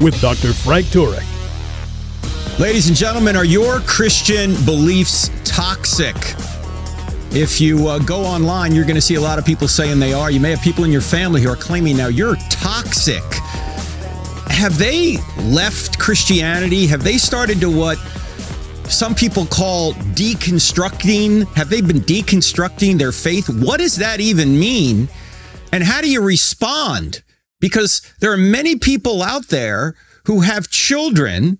[0.00, 0.52] with Dr.
[0.52, 1.26] Frank Turek.
[2.58, 6.16] Ladies and gentlemen, are your Christian beliefs toxic?
[7.32, 10.12] If you uh, go online, you're going to see a lot of people saying they
[10.12, 10.30] are.
[10.30, 13.22] You may have people in your family who are claiming now you're toxic.
[14.48, 16.86] Have they left Christianity?
[16.86, 17.98] Have they started to what
[18.90, 21.46] some people call deconstructing?
[21.54, 23.48] Have they been deconstructing their faith?
[23.48, 25.08] What does that even mean?
[25.72, 27.22] And how do you respond?
[27.60, 31.58] Because there are many people out there who have children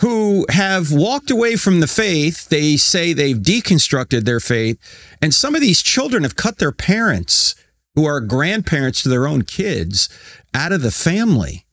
[0.00, 2.48] who have walked away from the faith.
[2.48, 4.78] They say they've deconstructed their faith.
[5.20, 7.54] And some of these children have cut their parents,
[7.94, 10.08] who are grandparents to their own kids,
[10.54, 11.66] out of the family.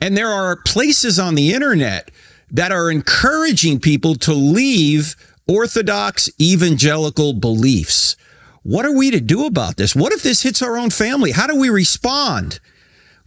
[0.00, 2.10] And there are places on the internet
[2.50, 5.16] that are encouraging people to leave
[5.48, 8.16] orthodox evangelical beliefs.
[8.62, 9.96] What are we to do about this?
[9.96, 11.32] What if this hits our own family?
[11.32, 12.60] How do we respond?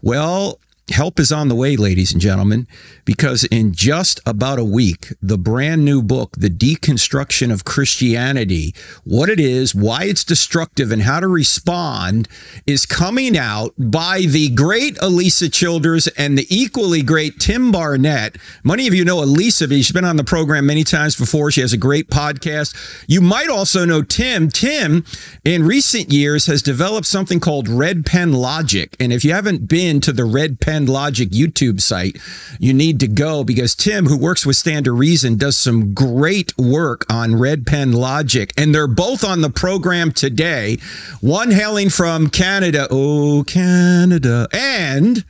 [0.06, 0.60] Well,
[0.92, 2.68] help is on the way, ladies and gentlemen,
[3.06, 9.30] because in just about a week, the brand new book, The Deconstruction of Christianity, what
[9.30, 12.28] it is, why it's destructive, and how to respond,
[12.68, 18.38] is coming out by the great Alisa Childers and the equally great Tim Barnett.
[18.64, 21.50] Many of you know Alisa, she's been on the program many times before.
[21.50, 22.76] She has a great podcast.
[23.08, 24.50] You might also know Tim.
[24.50, 25.04] Tim,
[25.44, 28.96] in recent years, has developed something called Red Pen Logic.
[29.00, 32.18] And if you haven't been to the Red Pen Logic YouTube site,
[32.60, 36.58] you need to go because Tim, who works with Stand to Reason, does some great
[36.58, 38.52] work on Red Pen Logic.
[38.58, 40.78] And they're both on the program today.
[41.22, 45.24] One hailing from Canada, oh, Canada, and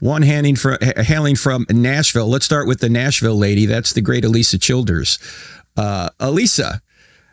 [0.00, 2.28] one hailing from, hailing from Nashville.
[2.28, 3.66] Let's start with the Nashville lady.
[3.66, 5.18] That's the great Alisa Childers.
[5.76, 6.80] Uh, Alisa,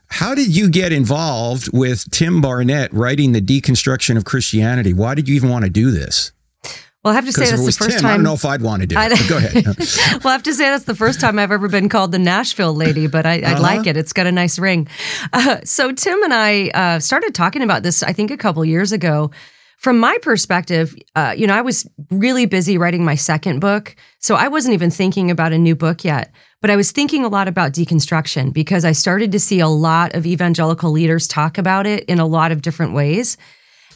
[0.07, 4.93] how did you get involved with Tim Barnett writing the deconstruction of Christianity?
[4.93, 6.31] Why did you even want to do this?
[7.05, 8.05] Well, I have to say that's the first Tim, time.
[8.05, 9.29] I don't know if I'd want to do it.
[9.29, 9.63] Go ahead.
[10.23, 12.73] well, I have to say that's the first time I've ever been called the Nashville
[12.73, 13.61] lady, but I, uh-huh.
[13.61, 13.95] like it.
[13.95, 14.87] It's got a nice ring.
[15.31, 18.91] Uh, so Tim and I uh, started talking about this, I think, a couple years
[18.91, 19.29] ago.
[19.77, 24.33] From my perspective, uh, you know, I was really busy writing my second book, so
[24.33, 26.33] I wasn't even thinking about a new book yet.
[26.59, 30.15] But I was thinking a lot about deconstruction because I started to see a lot
[30.15, 33.37] of evangelical leaders talk about it in a lot of different ways.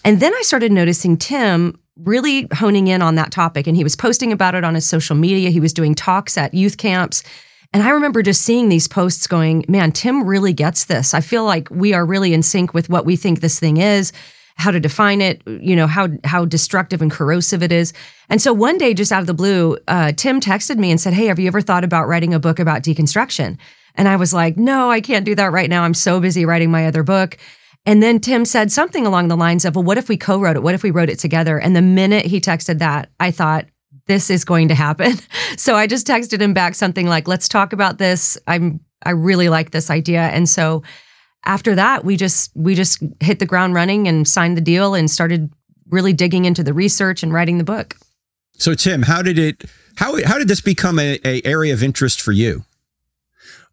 [0.05, 3.67] And then I started noticing Tim really honing in on that topic.
[3.67, 5.49] And he was posting about it on his social media.
[5.49, 7.23] He was doing talks at youth camps.
[7.71, 11.13] And I remember just seeing these posts going, man, Tim really gets this.
[11.13, 14.11] I feel like we are really in sync with what we think this thing is,
[14.55, 17.93] how to define it, you know, how how destructive and corrosive it is.
[18.27, 21.13] And so one day, just out of the blue, uh, Tim texted me and said,
[21.13, 23.57] Hey, have you ever thought about writing a book about deconstruction?
[23.95, 25.83] And I was like, No, I can't do that right now.
[25.83, 27.37] I'm so busy writing my other book.
[27.85, 30.55] And then Tim said something along the lines of, well, what if we co wrote
[30.55, 30.63] it?
[30.63, 31.57] What if we wrote it together?
[31.59, 33.65] And the minute he texted that, I thought,
[34.09, 35.13] this is going to happen.
[35.57, 38.37] So I just texted him back something like, let's talk about this.
[38.47, 40.21] I'm, I really like this idea.
[40.21, 40.83] And so
[41.43, 45.09] after that, we just, we just hit the ground running and signed the deal and
[45.09, 45.51] started
[45.89, 47.97] really digging into the research and writing the book.
[48.53, 49.65] So Tim, how did it,
[49.95, 52.63] how, how did this become a, a area of interest for you?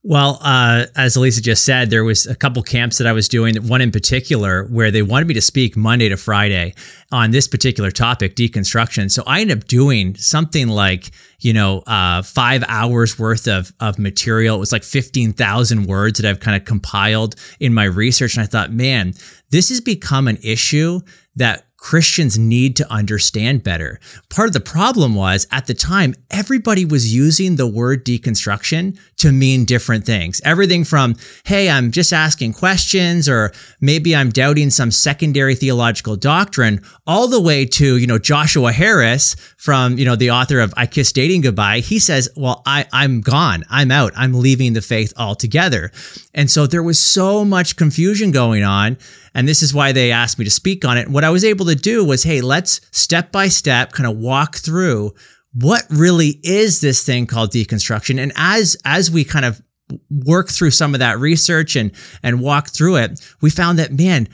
[0.08, 3.56] Well, uh, as Alisa just said, there was a couple camps that I was doing,
[3.66, 6.74] one in particular where they wanted me to speak Monday to Friday
[7.10, 9.10] on this particular topic, deconstruction.
[9.10, 13.98] So I ended up doing something like, you know, uh, five hours worth of, of
[13.98, 14.54] material.
[14.54, 18.36] It was like 15,000 words that I've kind of compiled in my research.
[18.36, 19.12] And I thought, man,
[19.50, 21.00] this has become an issue
[21.34, 24.00] that Christians need to understand better.
[24.30, 29.30] Part of the problem was at the time, everybody was using the word deconstruction to
[29.30, 30.40] mean different things.
[30.44, 36.82] Everything from, hey, I'm just asking questions, or maybe I'm doubting some secondary theological doctrine,
[37.06, 40.86] all the way to, you know, Joshua Harris from, you know, the author of I
[40.86, 41.80] Kiss Dating Goodbye.
[41.80, 43.64] He says, well, I, I'm gone.
[43.70, 44.12] I'm out.
[44.16, 45.92] I'm leaving the faith altogether.
[46.34, 48.96] And so there was so much confusion going on.
[49.34, 51.08] And this is why they asked me to speak on it.
[51.08, 54.56] What I was able to do was, hey, let's step by step kind of walk
[54.56, 55.14] through
[55.54, 58.20] what really is this thing called deconstruction.
[58.20, 59.62] And as as we kind of
[60.10, 61.92] work through some of that research and
[62.22, 64.28] and walk through it, we found that man,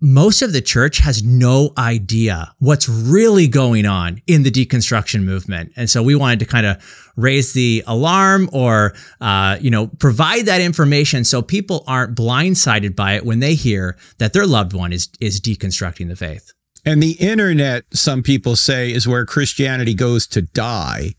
[0.00, 5.72] most of the church has no idea what's really going on in the deconstruction movement.
[5.76, 10.46] And so we wanted to kind of raise the alarm or, uh, you know, provide
[10.46, 14.92] that information so people aren't blindsided by it when they hear that their loved one
[14.92, 16.52] is, is deconstructing the faith.
[16.86, 21.14] And the internet, some people say, is where Christianity goes to die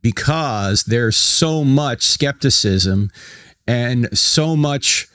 [0.00, 3.10] because there's so much skepticism
[3.66, 5.08] and so much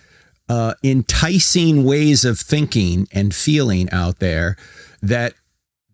[0.49, 4.57] uh, enticing ways of thinking and feeling out there
[5.01, 5.33] that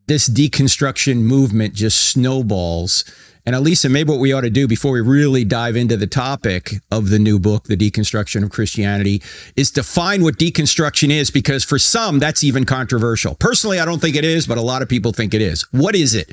[0.07, 3.06] this deconstruction movement just snowballs.
[3.45, 6.75] And Alisa, maybe what we ought to do before we really dive into the topic
[6.90, 9.22] of the new book, The Deconstruction of Christianity,
[9.57, 13.36] is define what deconstruction is, because for some, that's even controversial.
[13.36, 15.63] Personally, I don't think it is, but a lot of people think it is.
[15.72, 16.31] What is it?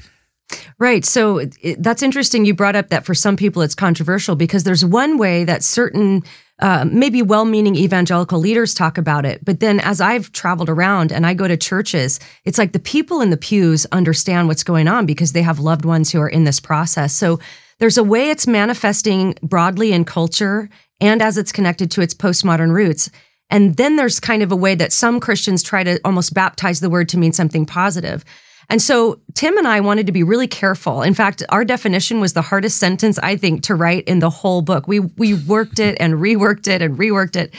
[0.79, 1.05] Right.
[1.05, 2.45] So it, that's interesting.
[2.45, 6.23] You brought up that for some people it's controversial because there's one way that certain
[6.61, 9.45] uh, maybe well meaning evangelical leaders talk about it.
[9.45, 13.21] But then as I've traveled around and I go to churches, it's like the people
[13.21, 16.45] in the pews understand what's going on because they have loved ones who are in
[16.45, 17.15] this process.
[17.15, 17.41] So
[17.79, 20.69] there's a way it's manifesting broadly in culture
[21.01, 23.11] and as it's connected to its postmodern roots.
[23.49, 26.91] And then there's kind of a way that some Christians try to almost baptize the
[26.91, 28.25] word to mean something positive.
[28.71, 31.03] And so Tim and I wanted to be really careful.
[31.03, 34.63] In fact, our definition was the hardest sentence I think to write in the whole
[34.63, 34.87] book.
[34.87, 37.53] We we worked it and reworked it and reworked it.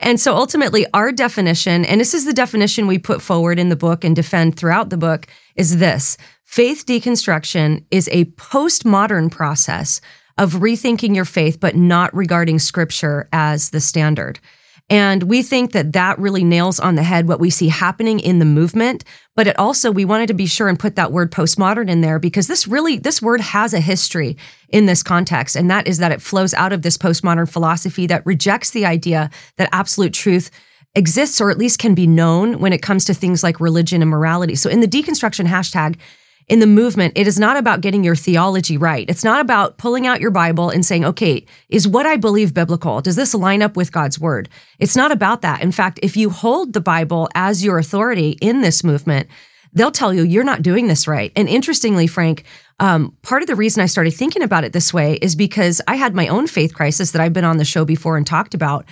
[0.00, 3.76] And so ultimately our definition, and this is the definition we put forward in the
[3.76, 6.16] book and defend throughout the book, is this.
[6.46, 10.00] Faith deconstruction is a postmodern process
[10.38, 14.40] of rethinking your faith but not regarding scripture as the standard.
[14.90, 18.38] And we think that that really nails on the head what we see happening in
[18.38, 19.02] the movement.
[19.34, 22.18] But it also, we wanted to be sure and put that word postmodern in there
[22.18, 24.36] because this really, this word has a history
[24.68, 25.56] in this context.
[25.56, 29.30] And that is that it flows out of this postmodern philosophy that rejects the idea
[29.56, 30.50] that absolute truth
[30.94, 34.10] exists or at least can be known when it comes to things like religion and
[34.10, 34.54] morality.
[34.54, 35.96] So in the deconstruction hashtag,
[36.46, 39.08] in the movement, it is not about getting your theology right.
[39.08, 43.00] It's not about pulling out your Bible and saying, okay, is what I believe biblical?
[43.00, 44.48] Does this line up with God's word?
[44.78, 45.62] It's not about that.
[45.62, 49.28] In fact, if you hold the Bible as your authority in this movement,
[49.72, 51.32] they'll tell you you're not doing this right.
[51.34, 52.44] And interestingly, Frank,
[52.78, 55.96] um, part of the reason I started thinking about it this way is because I
[55.96, 58.84] had my own faith crisis that I've been on the show before and talked about.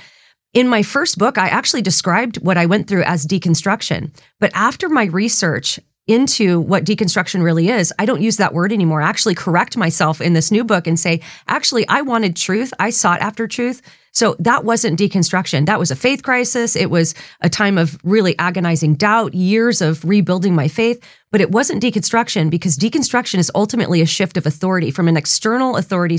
[0.54, 4.14] In my first book, I actually described what I went through as deconstruction.
[4.38, 9.02] But after my research, into what deconstruction really is, I don't use that word anymore.
[9.02, 12.72] I actually correct myself in this new book and say, actually, I wanted truth.
[12.80, 13.82] I sought after truth.
[14.12, 15.64] So that wasn't deconstruction.
[15.66, 16.76] That was a faith crisis.
[16.76, 21.02] It was a time of really agonizing doubt, years of rebuilding my faith.
[21.30, 25.76] But it wasn't deconstruction because deconstruction is ultimately a shift of authority from an external
[25.76, 26.18] authority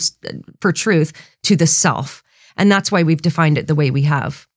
[0.60, 1.14] for truth
[1.44, 2.24] to the self.
[2.58, 4.48] And that's why we've defined it the way we have.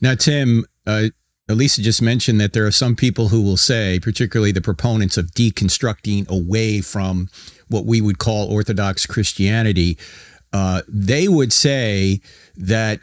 [0.00, 1.08] Now, Tim, uh,
[1.48, 5.32] Alisa just mentioned that there are some people who will say, particularly the proponents of
[5.32, 7.28] deconstructing away from
[7.68, 9.98] what we would call Orthodox Christianity,
[10.52, 12.20] uh, they would say
[12.56, 13.00] that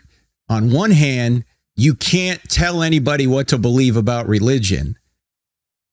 [0.49, 1.45] on one hand,
[1.75, 4.95] you can't tell anybody what to believe about religion.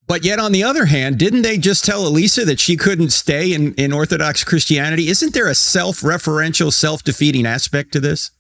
[0.06, 3.52] But yet, on the other hand, didn't they just tell Alisa that she couldn't stay
[3.52, 5.08] in, in Orthodox Christianity?
[5.08, 8.30] Isn't there a self referential, self defeating aspect to this?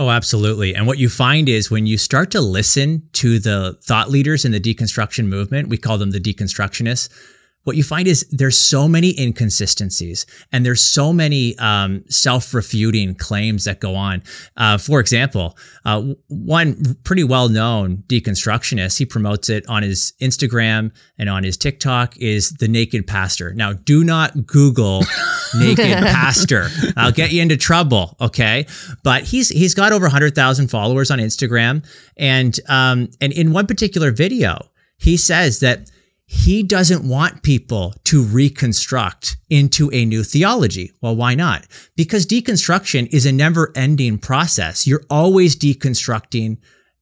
[0.00, 0.74] Oh, absolutely.
[0.74, 4.52] And what you find is when you start to listen to the thought leaders in
[4.52, 7.10] the deconstruction movement, we call them the deconstructionists,
[7.64, 13.64] what you find is there's so many inconsistencies and there's so many um, self-refuting claims
[13.64, 14.22] that go on.
[14.56, 21.28] Uh, for example, uh, one pretty well-known deconstructionist, he promotes it on his Instagram and
[21.28, 23.52] on his TikTok, is the Naked Pastor.
[23.52, 25.04] Now, do not Google
[25.58, 26.68] Naked Pastor.
[26.96, 28.16] I'll get you into trouble.
[28.20, 28.66] Okay,
[29.02, 31.84] but he's he's got over hundred thousand followers on Instagram,
[32.16, 34.58] and um, and in one particular video,
[34.98, 35.90] he says that
[36.32, 40.92] he doesn't want people to reconstruct into a new theology.
[41.00, 41.66] Well, why not?
[41.96, 44.86] Because deconstruction is a never ending process.
[44.86, 46.58] You're always deconstructing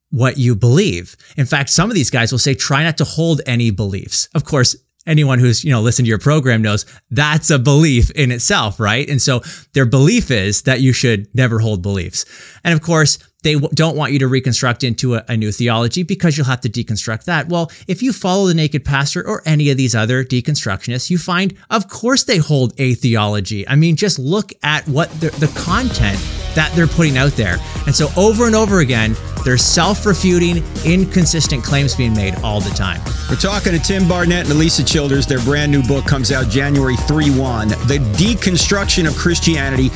[0.09, 1.15] what you believe.
[1.37, 4.31] In fact, some of these guys will say, try not to hold any beliefs.
[4.35, 4.75] Of course,
[5.07, 9.07] anyone who's, you know, listened to your program knows that's a belief in itself, right?
[9.11, 9.43] And so
[9.75, 12.25] their belief is that you should never hold beliefs.
[12.65, 16.37] And of course, they don't want you to reconstruct into a, a, new theology because
[16.37, 17.49] you'll have to deconstruct that.
[17.49, 21.55] Well, if you follow the Naked Pastor or any of these other deconstructionists, you find,
[21.71, 23.67] of course, they hold a theology.
[23.69, 26.19] I mean, just look at what the, the content
[26.57, 27.59] that they're putting out there.
[27.87, 29.15] And so over and over again,
[29.45, 33.01] there's self refuting, inconsistent claims being made all the time.
[33.31, 35.27] We're talking to Tim Barnett and Alisa Childers.
[35.27, 39.91] Their brand new book comes out January 3 1 The Deconstruction of Christianity.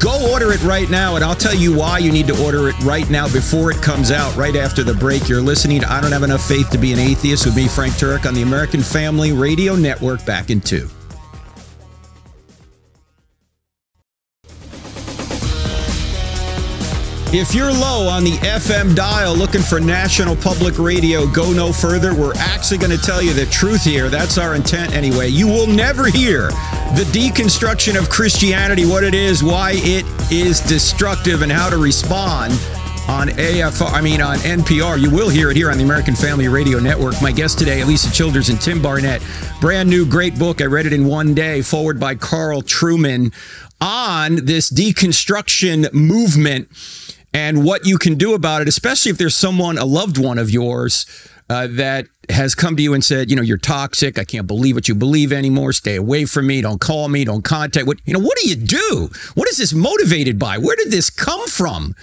[0.00, 2.78] Go order it right now, and I'll tell you why you need to order it
[2.86, 5.28] right now before it comes out, right after the break.
[5.28, 7.94] You're listening to I Don't Have Enough Faith to Be an Atheist with me, Frank
[7.94, 10.88] Turek, on the American Family Radio Network, back in two.
[17.38, 22.14] If you're low on the FM dial looking for National Public Radio, go no further.
[22.14, 24.08] We're actually going to tell you the truth here.
[24.08, 25.28] That's our intent anyway.
[25.28, 26.48] You will never hear
[26.96, 32.54] the deconstruction of Christianity, what it is, why it is destructive, and how to respond
[33.06, 34.98] on AFR, I mean on NPR.
[34.98, 37.20] You will hear it here on the American Family Radio Network.
[37.20, 39.22] My guest today, Alisa Childers and Tim Barnett.
[39.60, 40.62] Brand new, great book.
[40.62, 43.34] I read it in one day, forward by Carl Trueman
[43.78, 46.70] on this deconstruction movement
[47.36, 50.50] and what you can do about it, especially if there's someone, a loved one of
[50.50, 51.04] yours,
[51.50, 54.18] uh, that has come to you and said, you know, you're toxic.
[54.18, 55.74] I can't believe what you believe anymore.
[55.74, 56.62] Stay away from me.
[56.62, 57.26] Don't call me.
[57.26, 57.86] Don't contact.
[57.86, 58.20] What you know?
[58.20, 59.10] What do you do?
[59.34, 60.56] What is this motivated by?
[60.56, 61.94] Where did this come from?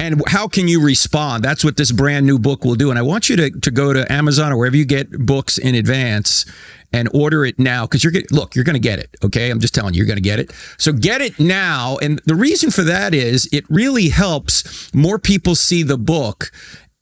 [0.00, 1.42] And how can you respond?
[1.42, 2.90] That's what this brand new book will do.
[2.90, 5.74] And I want you to, to go to Amazon or wherever you get books in
[5.74, 6.46] advance
[6.92, 9.14] and order it now because you're get, look, you're going to get it.
[9.24, 10.52] Okay, I'm just telling you, you're going to get it.
[10.78, 15.54] So get it now, and the reason for that is it really helps more people
[15.54, 16.50] see the book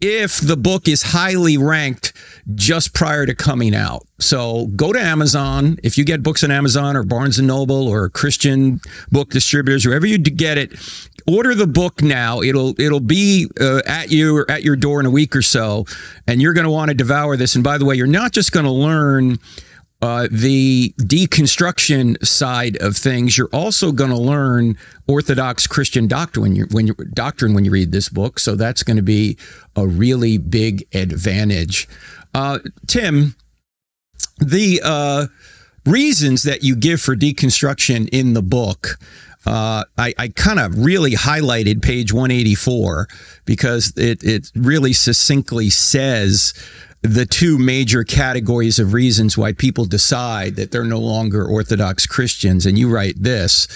[0.01, 2.13] if the book is highly ranked
[2.55, 4.07] just prior to coming out.
[4.19, 5.79] So go to Amazon.
[5.83, 10.07] If you get books on Amazon or Barnes and Noble or Christian book distributors, wherever
[10.07, 10.75] you get it,
[11.29, 12.41] order the book now.
[12.41, 15.87] It'll it'll be uh, at you or at your door in a week or so,
[16.27, 17.55] and you're going to want to devour this.
[17.55, 19.39] And by the way, you're not just going to learn
[20.03, 24.77] uh, the deconstruction side of things, you're also going to learn
[25.09, 28.39] Orthodox Christian doctrine when you when you doctrine when you read this book.
[28.39, 29.39] So that's going to be
[29.75, 31.89] a really big advantage.
[32.35, 33.37] Uh, Tim,
[34.39, 35.27] the uh,
[35.87, 38.99] reasons that you give for deconstruction in the book.
[39.47, 43.07] Uh, I, I kind of really highlighted page 184
[43.45, 46.53] because it, it really succinctly says
[47.03, 52.67] the two major categories of reasons why people decide that they're no longer Orthodox Christians.
[52.67, 53.69] And you write this.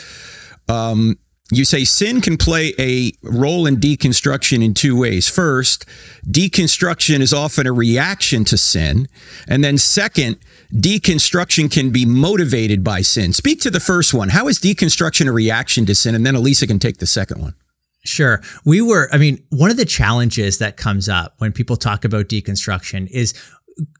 [0.68, 1.16] Um,
[1.50, 5.28] you say sin can play a role in deconstruction in two ways.
[5.28, 5.86] First,
[6.26, 9.08] deconstruction is often a reaction to sin.
[9.48, 10.38] And then, second,
[10.72, 13.32] deconstruction can be motivated by sin.
[13.32, 14.28] Speak to the first one.
[14.28, 16.14] How is deconstruction a reaction to sin?
[16.14, 17.54] And then Alisa can take the second one.
[18.04, 18.40] Sure.
[18.64, 22.28] We were, I mean, one of the challenges that comes up when people talk about
[22.28, 23.34] deconstruction is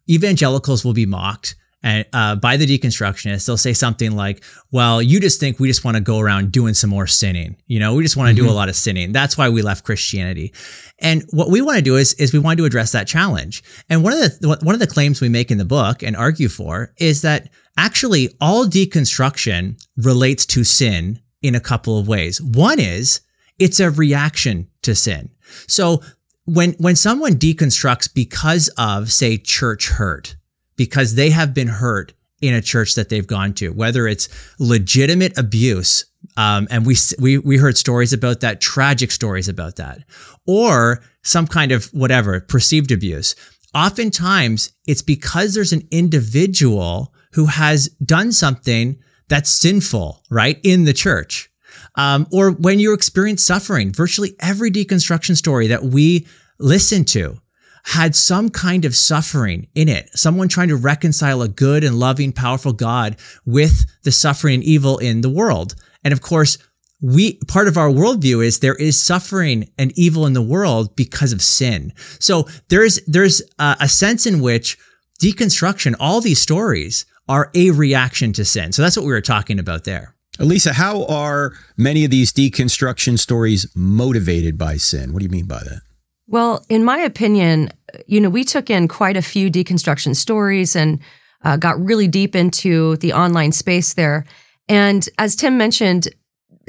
[0.09, 5.21] evangelicals will be mocked and uh, by the deconstructionists, they'll say something like, "Well, you
[5.21, 7.57] just think we just want to go around doing some more sinning.
[7.67, 8.49] You know, we just want to mm-hmm.
[8.49, 9.13] do a lot of sinning.
[9.13, 10.53] That's why we left Christianity."
[10.99, 13.63] And what we want to do is is we want to address that challenge.
[13.89, 16.49] And one of the one of the claims we make in the book and argue
[16.49, 22.41] for is that actually all deconstruction relates to sin in a couple of ways.
[22.41, 23.21] One is
[23.59, 25.31] it's a reaction to sin.
[25.67, 26.03] So
[26.47, 30.35] when, when someone deconstructs because of, say, church hurt,
[30.81, 35.37] because they have been hurt in a church that they've gone to, whether it's legitimate
[35.37, 36.07] abuse,
[36.39, 39.99] um, and we, we we heard stories about that, tragic stories about that,
[40.47, 43.37] or some kind of whatever perceived abuse.
[43.75, 50.95] Oftentimes, it's because there's an individual who has done something that's sinful, right, in the
[50.95, 51.51] church
[51.97, 53.93] um, or when you experience suffering.
[53.93, 56.27] Virtually every deconstruction story that we
[56.59, 57.39] listen to
[57.85, 60.11] had some kind of suffering in it.
[60.13, 64.99] Someone trying to reconcile a good and loving, powerful God with the suffering and evil
[64.99, 65.75] in the world.
[66.05, 66.59] And of course,
[67.03, 71.33] we part of our worldview is there is suffering and evil in the world because
[71.33, 71.93] of sin.
[72.19, 74.77] So there's there's a, a sense in which
[75.23, 78.73] deconstruction, all these stories are a reaction to sin.
[78.73, 80.15] So that's what we were talking about there.
[80.39, 85.13] Alisa, how are many of these deconstruction stories motivated by sin?
[85.13, 85.83] What do you mean by that?
[86.31, 87.71] Well, in my opinion,
[88.07, 91.01] you know, we took in quite a few deconstruction stories and
[91.43, 94.25] uh, got really deep into the online space there.
[94.69, 96.09] And as Tim mentioned,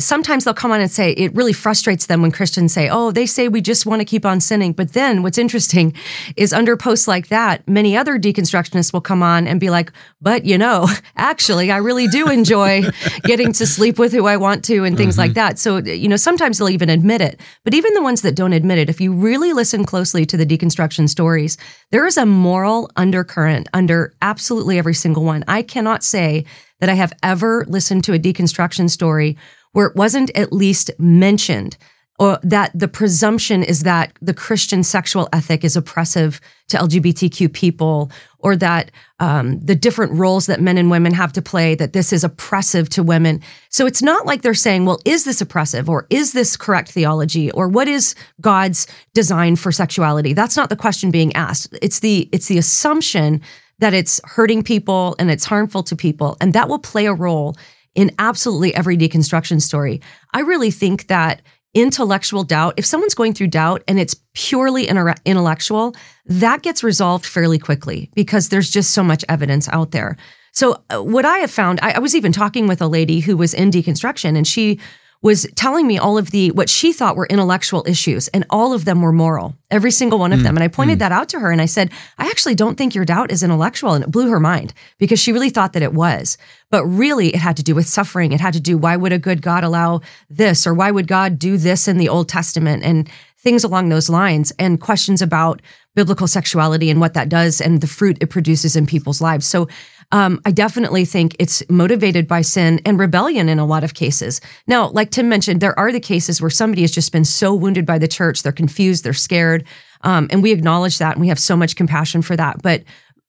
[0.03, 3.25] sometimes they'll come on and say it really frustrates them when Christians say, Oh, they
[3.25, 4.73] say we just want to keep on sinning.
[4.73, 5.93] But then what's interesting
[6.35, 9.91] is under posts like that, many other deconstructionists will come on and be like,
[10.21, 12.83] But you know, actually, I really do enjoy
[13.23, 15.21] getting to sleep with who I want to and things mm-hmm.
[15.21, 15.59] like that.
[15.59, 17.39] So, you know, sometimes they'll even admit it.
[17.63, 20.45] But even the ones that don't admit it, if you really listen closely to the
[20.45, 21.57] deconstruction stories,
[21.91, 25.43] there is a moral undercurrent under absolutely every single one.
[25.47, 26.45] I cannot say
[26.81, 29.37] that I have ever listened to a deconstruction story
[29.73, 31.77] where it wasn't at least mentioned
[32.21, 38.11] or that the presumption is that the Christian sexual ethic is oppressive to LGBTQ people,
[38.37, 42.13] or that um, the different roles that men and women have to play, that this
[42.13, 43.41] is oppressive to women.
[43.69, 47.49] So it's not like they're saying, well, is this oppressive, or is this correct theology,
[47.53, 48.85] or what is God's
[49.15, 50.33] design for sexuality?
[50.33, 51.75] That's not the question being asked.
[51.81, 53.41] It's the it's the assumption
[53.79, 57.57] that it's hurting people and it's harmful to people, and that will play a role
[57.95, 60.01] in absolutely every deconstruction story.
[60.33, 61.41] I really think that
[61.73, 65.95] intellectual doubt, if someone's going through doubt and it's purely intellectual,
[66.25, 70.17] that gets resolved fairly quickly because there's just so much evidence out there.
[70.53, 73.37] So, uh, what I have found, I, I was even talking with a lady who
[73.37, 74.79] was in deconstruction and she
[75.21, 78.85] was telling me all of the what she thought were intellectual issues and all of
[78.85, 80.57] them were moral every single one of mm, them.
[80.57, 80.99] And i pointed mm.
[80.99, 83.93] that out to her and i said i actually don't think your doubt is intellectual
[83.93, 86.37] and it blew her mind because she really thought that it was.
[86.69, 88.31] But really it had to do with suffering.
[88.31, 91.37] It had to do why would a good god allow this or why would god
[91.37, 95.61] do this in the old testament and things along those lines and questions about
[95.95, 99.45] biblical sexuality and what that does and the fruit it produces in people's lives.
[99.45, 99.67] So
[100.11, 104.41] um, I definitely think it's motivated by sin and rebellion in a lot of cases.
[104.67, 107.85] Now, like Tim mentioned, there are the cases where somebody has just been so wounded
[107.85, 109.63] by the church, they're confused, they're scared.
[110.01, 112.61] Um, and we acknowledge that and we have so much compassion for that.
[112.61, 112.83] But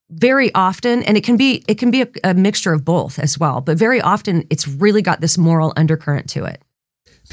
[0.09, 3.37] very often, and it can be it can be a, a mixture of both as
[3.39, 6.62] well, but very often it's really got this moral undercurrent to it.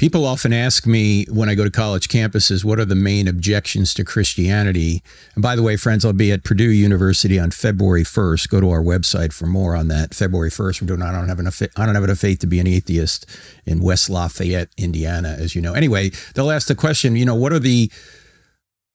[0.01, 3.93] People often ask me when I go to college campuses, what are the main objections
[3.93, 5.03] to Christianity?
[5.35, 8.49] And by the way, friends, I'll be at Purdue University on February 1st.
[8.49, 10.15] Go to our website for more on that.
[10.15, 12.59] February 1st, we're doing, I don't have enough, I don't have enough faith to be
[12.59, 13.27] an atheist
[13.67, 15.75] in West Lafayette, Indiana, as you know.
[15.75, 17.91] Anyway, they'll ask the question, you know, what are the,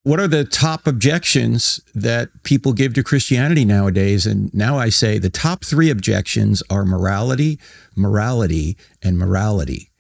[0.03, 4.27] what are the top objections that people give to Christianity nowadays?
[4.27, 7.61] And now I say the top three objections are morality,
[7.95, 9.93] morality, and morality.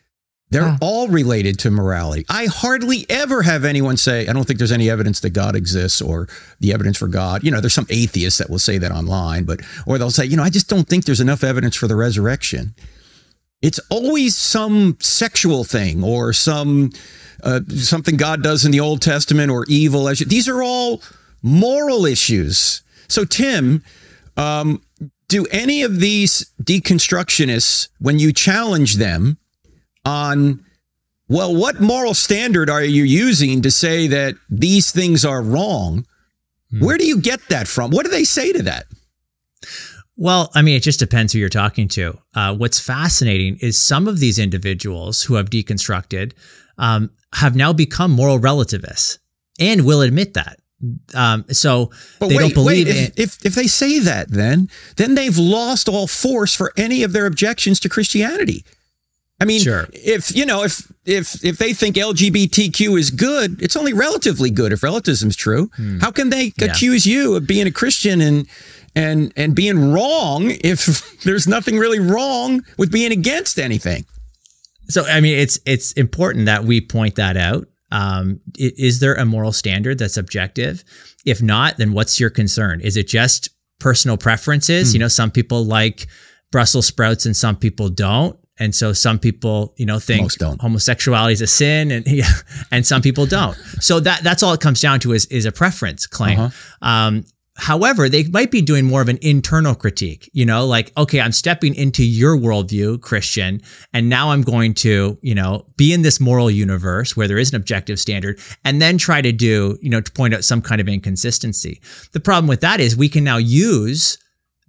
[0.50, 2.24] They're all related to morality.
[2.28, 6.00] I hardly ever have anyone say, I don't think there's any evidence that God exists
[6.00, 6.28] or
[6.60, 7.42] the evidence for God.
[7.42, 10.36] You know, there's some atheists that will say that online, but, or they'll say, you
[10.36, 12.76] know, I just don't think there's enough evidence for the resurrection.
[13.60, 16.90] It's always some sexual thing or some,
[17.42, 20.06] uh, something God does in the Old Testament or evil.
[20.06, 21.02] These are all
[21.42, 22.82] moral issues.
[23.08, 23.82] So, Tim,
[24.36, 24.80] um,
[25.28, 29.38] do any of these deconstructionists, when you challenge them,
[30.06, 30.64] on
[31.28, 36.06] well, what moral standard are you using to say that these things are wrong?
[36.70, 36.84] Hmm.
[36.84, 37.90] Where do you get that from?
[37.90, 38.86] What do they say to that?
[40.16, 42.18] Well, I mean, it just depends who you're talking to.
[42.34, 46.32] Uh, what's fascinating is some of these individuals who have deconstructed
[46.78, 49.18] um, have now become moral relativists
[49.60, 50.58] and will admit that.
[51.14, 51.90] Um, so
[52.20, 53.04] but they wait, don't believe wait, in.
[53.04, 57.12] If, if, if they say that, then then they've lost all force for any of
[57.12, 58.64] their objections to Christianity.
[59.38, 59.86] I mean, sure.
[59.92, 64.72] if you know, if if if they think LGBTQ is good, it's only relatively good
[64.72, 65.70] if relativism is true.
[65.76, 65.98] Hmm.
[65.98, 66.66] How can they yeah.
[66.66, 68.46] accuse you of being a Christian and
[68.94, 74.06] and and being wrong if there's nothing really wrong with being against anything?
[74.88, 77.66] So I mean, it's it's important that we point that out.
[77.92, 80.82] Um, is there a moral standard that's objective?
[81.26, 82.80] If not, then what's your concern?
[82.80, 84.90] Is it just personal preferences?
[84.90, 84.94] Hmm.
[84.94, 86.06] You know, some people like
[86.50, 91.42] Brussels sprouts and some people don't and so some people, you know, think homosexuality is
[91.42, 92.30] a sin, and yeah,
[92.70, 93.56] and some people don't.
[93.80, 96.38] So that that's all it comes down to is is a preference claim.
[96.38, 96.88] Uh-huh.
[96.88, 97.24] Um,
[97.58, 100.30] however, they might be doing more of an internal critique.
[100.32, 103.60] You know, like okay, I'm stepping into your worldview, Christian,
[103.92, 107.50] and now I'm going to, you know, be in this moral universe where there is
[107.50, 110.80] an objective standard, and then try to do, you know, to point out some kind
[110.80, 111.82] of inconsistency.
[112.12, 114.16] The problem with that is we can now use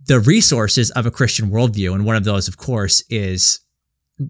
[0.08, 3.62] the resources of a Christian worldview, and one of those, of course, is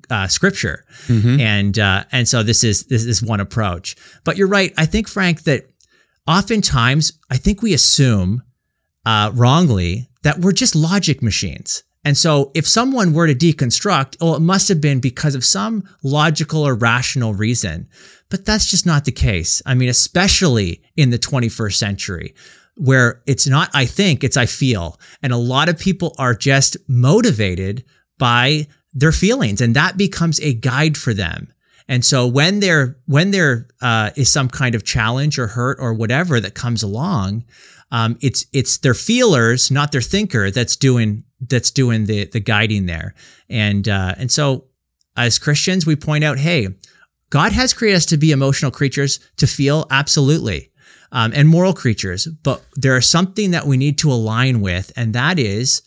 [0.10, 1.40] uh, scripture, mm-hmm.
[1.40, 3.96] and uh, and so this is this is one approach.
[4.24, 4.74] But you're right.
[4.78, 5.70] I think Frank that
[6.28, 8.44] oftentimes I think we assume
[9.06, 11.84] uh, wrongly that we're just logic machines.
[12.04, 15.84] And so if someone were to deconstruct, oh, it must have been because of some
[16.04, 17.90] logical or rational reason.
[18.30, 19.62] But that's just not the case.
[19.66, 22.34] I mean, especially in the 21st century
[22.78, 25.00] where it's not I think, it's I feel.
[25.22, 27.84] And a lot of people are just motivated
[28.18, 28.68] by
[28.98, 31.54] their feelings and that becomes a guide for them.
[31.88, 35.94] And so when there when there uh, is some kind of challenge or hurt or
[35.94, 37.46] whatever that comes along,
[37.92, 42.88] um, it's it's their feelers, not their thinker, that's doing that's doing the the guiding
[42.88, 43.14] there.
[43.50, 44.66] And uh, and so
[45.16, 46.68] as Christians, we point out, hey,
[47.30, 50.72] God has created us to be emotional creatures, to feel absolutely,
[51.12, 52.28] um, and moral creatures.
[52.28, 55.82] But there is something that we need to align with, and that is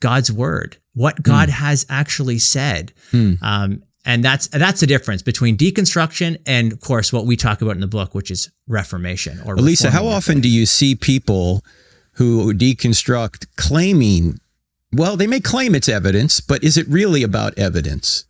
[0.00, 1.52] God's word what God mm.
[1.52, 2.92] has actually said.
[3.12, 3.42] Mm.
[3.42, 7.74] Um, And that's that's the difference between deconstruction and, of course, what we talk about
[7.74, 11.64] in the book, which is reformation or Lisa, how reforming often do you see people
[12.12, 14.38] who deconstruct claiming,
[14.92, 18.26] well, they may claim it's evidence, but is it really about evidence?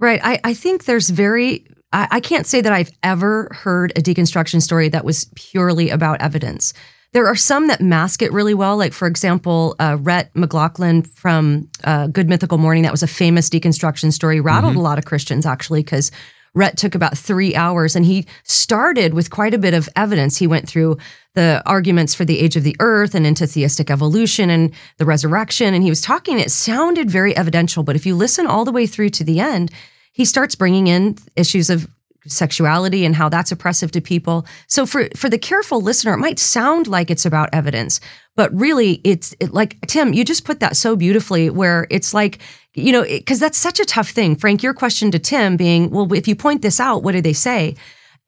[0.00, 0.20] Right.
[0.22, 4.60] I, I think there's very, I, I can't say that I've ever heard a deconstruction
[4.60, 6.74] story that was purely about evidence.
[7.12, 8.76] There are some that mask it really well.
[8.76, 13.48] Like, for example, uh, Rhett McLaughlin from uh, Good Mythical Morning, that was a famous
[13.48, 16.10] deconstruction story, rattled a lot of Christians actually, because
[16.54, 20.36] Rhett took about three hours and he started with quite a bit of evidence.
[20.36, 20.98] He went through
[21.34, 25.72] the arguments for the age of the earth and into theistic evolution and the resurrection.
[25.72, 28.86] And he was talking, it sounded very evidential, but if you listen all the way
[28.86, 29.70] through to the end,
[30.12, 31.88] he starts bringing in issues of
[32.30, 34.46] sexuality and how that's oppressive to people.
[34.66, 38.00] So for for the careful listener, it might sound like it's about evidence,
[38.36, 42.38] but really it's it, like Tim, you just put that so beautifully where it's like
[42.74, 44.36] you know because that's such a tough thing.
[44.36, 47.32] Frank, your question to Tim being, well, if you point this out, what do they
[47.32, 47.74] say?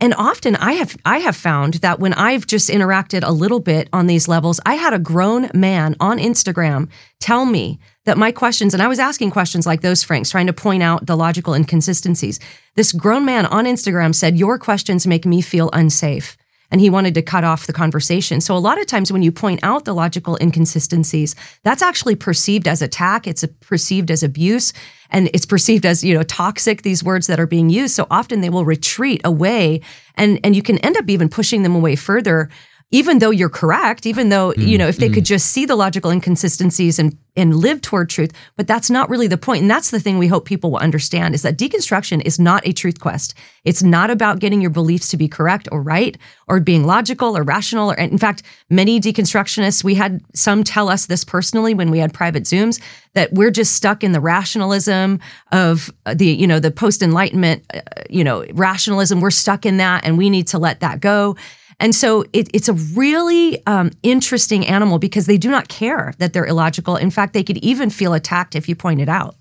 [0.00, 3.88] And often I have I have found that when I've just interacted a little bit
[3.92, 6.88] on these levels, I had a grown man on Instagram
[7.20, 7.78] tell me
[8.10, 11.06] that my questions, and I was asking questions like those, Frank's, trying to point out
[11.06, 12.40] the logical inconsistencies.
[12.74, 16.36] This grown man on Instagram said, Your questions make me feel unsafe.
[16.72, 18.40] And he wanted to cut off the conversation.
[18.40, 22.66] So, a lot of times when you point out the logical inconsistencies, that's actually perceived
[22.66, 23.28] as attack.
[23.28, 24.72] It's perceived as abuse
[25.10, 27.94] and it's perceived as, you know, toxic, these words that are being used.
[27.94, 29.82] So often they will retreat away
[30.16, 32.50] and, and you can end up even pushing them away further
[32.92, 34.78] even though you're correct, even though, you mm-hmm.
[34.78, 35.14] know, if they mm-hmm.
[35.14, 39.28] could just see the logical inconsistencies and and live toward truth, but that's not really
[39.28, 39.62] the point.
[39.62, 42.72] And that's the thing we hope people will understand is that deconstruction is not a
[42.72, 43.34] truth quest.
[43.64, 47.44] It's not about getting your beliefs to be correct or right or being logical or
[47.44, 51.98] rational or in fact, many deconstructionists, we had some tell us this personally when we
[51.98, 52.80] had private Zooms
[53.14, 55.20] that we're just stuck in the rationalism
[55.52, 59.20] of uh, the, you know, the post-enlightenment, uh, you know, rationalism.
[59.20, 61.36] We're stuck in that and we need to let that go.
[61.80, 66.32] And so it, it's a really um, interesting animal because they do not care that
[66.32, 66.96] they're illogical.
[66.96, 69.34] In fact, they could even feel attacked if you point it out.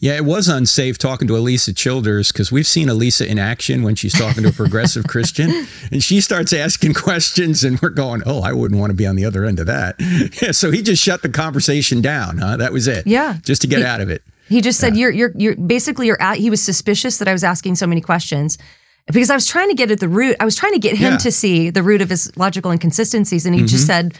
[0.00, 3.94] Yeah, it was unsafe talking to Alisa Childers because we've seen Alisa in action when
[3.94, 8.42] she's talking to a progressive Christian and she starts asking questions and we're going, oh,
[8.42, 9.96] I wouldn't want to be on the other end of that.
[10.42, 12.38] Yeah, so he just shut the conversation down.
[12.38, 12.56] Huh?
[12.58, 13.06] That was it.
[13.06, 13.38] Yeah.
[13.42, 14.22] Just to get He- out of it.
[14.46, 17.42] He just said, "You're, you're, you're basically you're at." He was suspicious that I was
[17.42, 18.58] asking so many questions
[19.06, 20.36] because I was trying to get at the root.
[20.40, 21.08] I was trying to get him Yeah.
[21.16, 21.28] Mm-hmm.
[21.28, 24.14] to see the root of his logical inconsistencies, and he just said,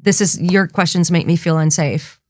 [0.00, 2.20] "This is your questions make me feel unsafe."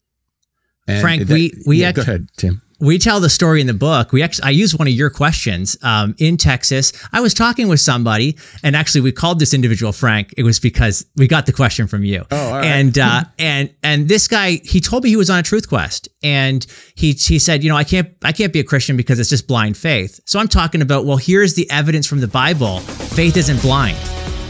[0.87, 2.61] And Frank, that- we- we yeah, act- go ahead, Tim.
[2.81, 4.13] We tell the story in the book.
[4.13, 6.93] We actually, I use one of your questions um, in Texas.
[7.13, 10.35] I was talking with somebody, and actually, we called this individual Frank.
[10.37, 12.25] It was because we got the question from you.
[12.31, 12.65] Oh, all right.
[12.65, 16.09] And uh, and and this guy, he told me he was on a truth quest,
[16.23, 19.31] and he he said, you know, I can't I can't be a Christian because it's
[19.31, 20.21] just blind faith.
[20.25, 22.81] So I'm talking about, well, here's the evidence from the Bible.
[22.81, 23.99] Faith isn't blind.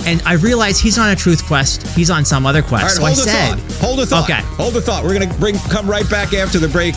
[0.06, 1.87] And I realized he's on a truth quest.
[1.96, 2.98] He's on some other quest.
[2.98, 3.87] All right, so hold I a said, thought.
[3.87, 4.24] Hold a thought.
[4.24, 4.40] Okay.
[4.56, 5.02] Hold a thought.
[5.02, 6.94] We're gonna bring come right back after the break,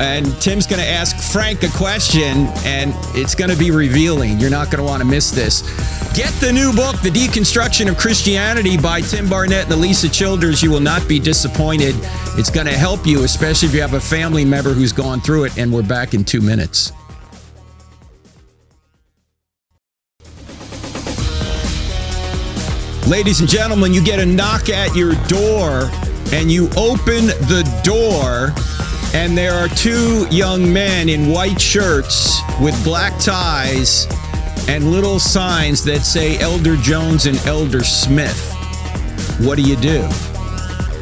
[0.00, 4.38] and Tim's gonna ask Frank a question, and it's gonna be revealing.
[4.38, 5.62] You're not gonna want to miss this.
[6.14, 10.62] Get the new book, The Deconstruction of Christianity by Tim Barnett and Alisa Childers.
[10.62, 11.94] You will not be disappointed.
[12.38, 15.58] It's gonna help you, especially if you have a family member who's gone through it.
[15.58, 16.92] And we're back in two minutes.
[23.06, 25.90] Ladies and gentlemen, you get a knock at your door
[26.32, 28.54] and you open the door,
[29.14, 34.06] and there are two young men in white shirts with black ties
[34.68, 38.52] and little signs that say Elder Jones and Elder Smith.
[39.40, 40.06] What do you do?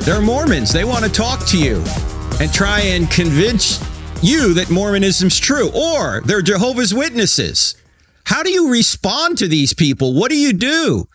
[0.01, 0.72] They're Mormons.
[0.72, 1.83] They want to talk to you
[2.38, 3.81] and try and convince
[4.22, 7.77] you that Mormonism's true, or they're Jehovah's Witnesses.
[8.25, 10.14] How do you respond to these people?
[10.14, 11.09] What do you do?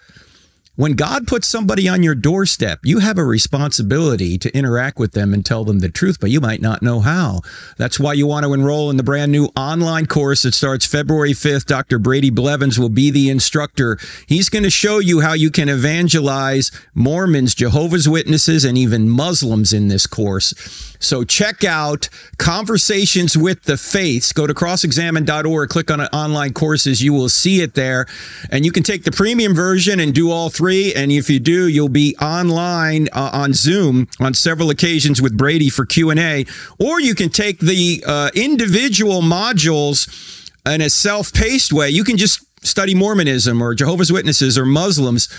[0.78, 5.34] When God puts somebody on your doorstep, you have a responsibility to interact with them
[5.34, 7.42] and tell them the truth, but you might not know how.
[7.78, 11.32] That's why you want to enroll in the brand new online course that starts February
[11.32, 11.66] 5th.
[11.66, 11.98] Dr.
[11.98, 13.98] Brady Blevins will be the instructor.
[14.28, 19.74] He's going to show you how you can evangelize Mormons, Jehovah's Witnesses, and even Muslims
[19.74, 20.54] in this course.
[21.00, 24.32] So check out Conversations with the Faiths.
[24.32, 27.02] Go to crossexamine.org, click on online courses.
[27.02, 28.06] You will see it there.
[28.52, 30.67] And you can take the premium version and do all three.
[30.68, 35.70] And if you do, you'll be online uh, on Zoom on several occasions with Brady
[35.70, 36.46] for Q&A.
[36.80, 41.90] Or you can take the uh, individual modules in a self-paced way.
[41.90, 45.30] You can just study Mormonism or Jehovah's Witnesses or Muslims,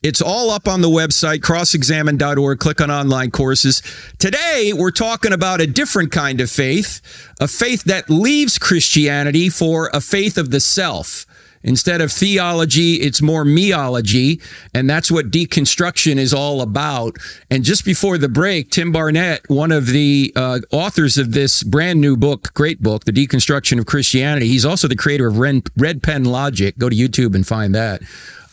[0.00, 2.58] it's all up on the website, crossexamine.org.
[2.60, 3.82] Click on online courses.
[4.18, 7.00] Today, we're talking about a different kind of faith,
[7.40, 11.26] a faith that leaves Christianity for a faith of the self.
[11.68, 14.42] Instead of theology, it's more meology.
[14.72, 17.18] And that's what deconstruction is all about.
[17.50, 22.00] And just before the break, Tim Barnett, one of the uh, authors of this brand
[22.00, 26.02] new book, great book, The Deconstruction of Christianity, he's also the creator of Red, Red
[26.02, 26.76] Pen Logic.
[26.78, 28.00] Go to YouTube and find that.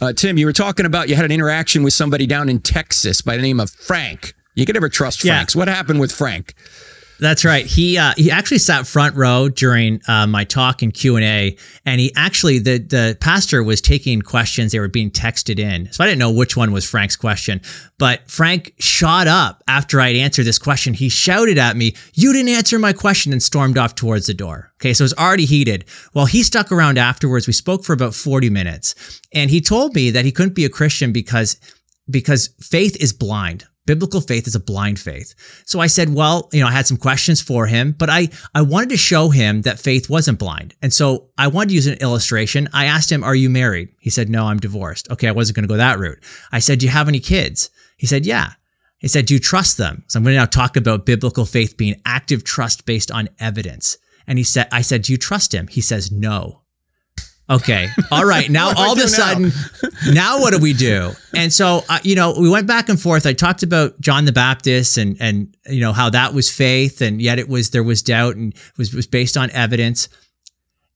[0.02, 3.22] Uh, Tim, you were talking about you had an interaction with somebody down in Texas
[3.22, 4.34] by the name of Frank.
[4.56, 5.56] You could never trust Franks.
[5.56, 5.60] Yeah.
[5.60, 6.54] What happened with Frank?
[7.20, 7.66] That's right.
[7.66, 11.58] He uh, he actually sat front row during uh, my talk and Q and A,
[11.86, 14.72] and he actually the the pastor was taking questions.
[14.72, 17.62] They were being texted in, so I didn't know which one was Frank's question.
[17.98, 20.94] But Frank shot up after I'd answered this question.
[20.94, 24.74] He shouted at me, "You didn't answer my question!" and stormed off towards the door.
[24.82, 25.86] Okay, so it was already heated.
[26.14, 27.48] Well, he stuck around afterwards.
[27.48, 30.70] We spoke for about forty minutes, and he told me that he couldn't be a
[30.70, 31.58] Christian because
[32.10, 35.34] because faith is blind biblical faith is a blind faith.
[35.66, 38.62] So I said, well, you know, I had some questions for him, but I, I
[38.62, 40.76] wanted to show him that faith wasn't blind.
[40.82, 42.68] And so I wanted to use an illustration.
[42.74, 43.90] I asked him, are you married?
[44.00, 45.10] He said, no, I'm divorced.
[45.12, 45.28] Okay.
[45.28, 46.20] I wasn't going to go that route.
[46.52, 47.70] I said, do you have any kids?
[47.98, 48.54] He said, yeah.
[48.98, 50.04] He said, do you trust them?
[50.08, 53.98] So I'm going to now talk about biblical faith being active trust based on evidence.
[54.26, 55.68] And he said, I said, do you trust him?
[55.68, 56.62] He says, no.
[57.50, 57.90] Okay.
[58.12, 58.50] All right.
[58.50, 59.52] Now all of a sudden,
[60.12, 60.40] now?
[60.40, 61.12] what do we do?
[61.34, 63.28] And so, uh, you know, we went back and forth.
[63.28, 67.22] I talked about John the Baptist and and you know how that was faith, and
[67.22, 70.10] yet it was there was doubt and was was based on evidence.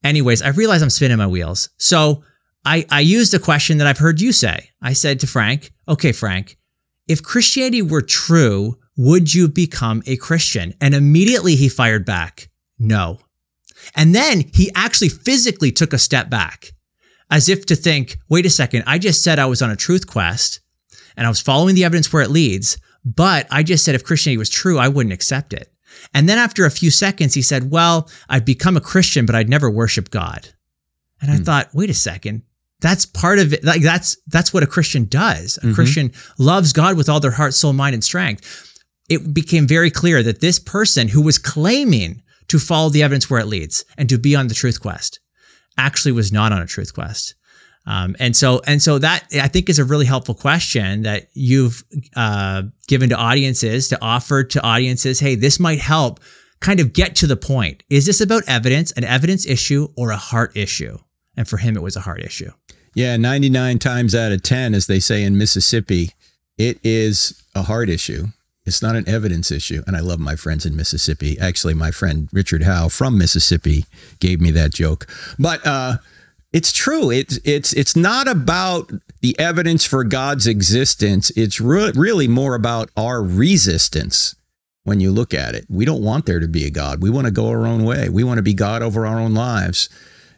[0.04, 1.70] Anyways, I realized I'm spinning my wheels.
[1.78, 2.24] So
[2.66, 4.72] I I used a question that I've heard you say.
[4.82, 6.58] I said to Frank, "Okay, Frank,
[7.08, 13.20] if Christianity were true, would you become a Christian?" And immediately he fired back, "No."
[13.96, 16.74] And then he actually physically took a step back
[17.30, 20.08] as if to think, wait a second, I just said I was on a truth
[20.08, 20.62] quest
[21.16, 24.38] and I was following the evidence where it leads, but I just said if Christianity
[24.38, 25.72] was true, I wouldn't accept it.
[26.14, 29.50] And then after a few seconds, he said, well, I'd become a Christian, but I'd
[29.50, 30.48] never worship God.
[31.22, 31.44] And I hmm.
[31.44, 32.44] thought, wait a second.
[32.82, 33.64] That's part of it.
[33.64, 35.58] Like that's, that's what a Christian does.
[35.58, 35.74] A mm-hmm.
[35.74, 38.66] Christian loves God with all their heart, soul, mind, and strength.
[39.10, 43.40] It became very clear that this person who was claiming to follow the evidence where
[43.40, 45.20] it leads and to be on the truth quest
[45.78, 47.36] actually was not on a truth quest.
[47.86, 51.84] Um, and so, and so that I think is a really helpful question that you've
[52.16, 55.20] uh, given to audiences to offer to audiences.
[55.20, 56.20] Hey, this might help
[56.60, 57.84] kind of get to the point.
[57.90, 60.98] Is this about evidence, an evidence issue, or a heart issue?
[61.38, 62.52] And for him, it was a heart issue.
[62.94, 66.12] Yeah, 99 times out of 10, as they say in Mississippi,
[66.58, 68.28] it is a heart issue.
[68.70, 69.84] It's not an evidence issue.
[69.88, 71.38] And I love my friends in Mississippi.
[71.40, 73.86] Actually, my friend Richard Howe from Mississippi
[74.20, 75.08] gave me that joke.
[75.38, 75.98] But uh,
[76.54, 77.12] it's true.
[77.12, 81.32] It's it's it's not about the evidence for God's existence.
[81.32, 84.36] It's re- really more about our resistance
[84.84, 85.66] when you look at it.
[85.68, 87.02] We don't want there to be a God.
[87.02, 88.10] We want to go our own way.
[88.10, 89.90] We want to be God over our own lives.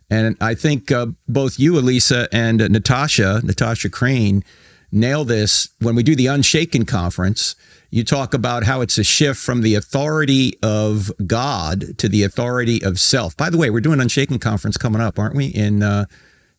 [0.10, 4.44] And I think uh, both you, Alisa, and uh, Natasha, Natasha Crain,
[4.92, 7.56] nail this when we do the Unshaken conference
[7.92, 12.84] you talk about how it's a shift from the authority of God to the authority
[12.84, 13.36] of self.
[13.36, 15.48] By the way, we're doing Unshaken conference coming up, aren't we?
[15.48, 16.06] In uh,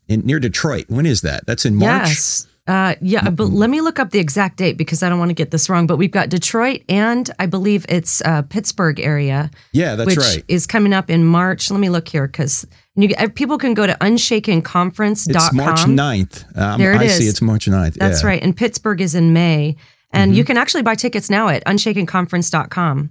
[0.08, 0.84] in near Detroit.
[0.88, 1.46] When is that?
[1.46, 2.08] That's in March.
[2.08, 2.46] Yes.
[2.68, 5.34] Uh, yeah, but let me look up the exact date because I don't want to
[5.34, 5.88] get this wrong.
[5.88, 9.50] But we've got Detroit and I believe it's uh, Pittsburgh area.
[9.72, 10.44] Yeah, that's which right.
[10.46, 11.72] Is coming up in March.
[11.72, 12.64] Let me look here because
[12.96, 15.34] uh, people can go to unshakenconference.com.
[15.34, 16.56] It's March 9th.
[16.56, 17.16] Um, there it I is.
[17.16, 17.94] see it's March 9th.
[17.94, 18.28] That's yeah.
[18.28, 18.42] right.
[18.42, 19.76] And Pittsburgh is in May.
[20.12, 20.38] And mm-hmm.
[20.38, 23.10] you can actually buy tickets now at unshakenconference.com.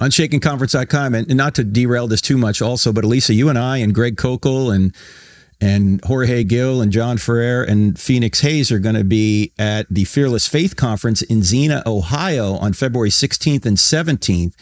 [0.00, 1.14] Unshakenconference.com.
[1.14, 3.94] And, and not to derail this too much also, but Alisa, you and I and
[3.94, 4.94] Greg Koukl and
[5.60, 10.04] and Jorge gill and John Ferrer and Phoenix Hayes are going to be at the
[10.04, 14.54] Fearless Faith Conference in Xenia, Ohio on February 16th and 17th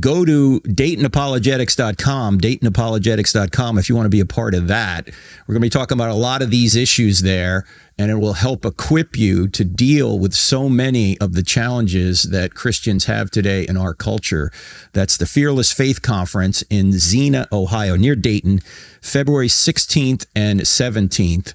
[0.00, 5.06] go to DaytonApologetics.com, DaytonApologetics.com, if you want to be a part of that.
[5.06, 7.64] We're going to be talking about a lot of these issues there,
[7.98, 12.54] and it will help equip you to deal with so many of the challenges that
[12.54, 14.52] Christians have today in our culture.
[14.92, 18.60] That's the Fearless Faith Conference in Xenia, Ohio, near Dayton,
[19.00, 21.54] February 16th and 17th.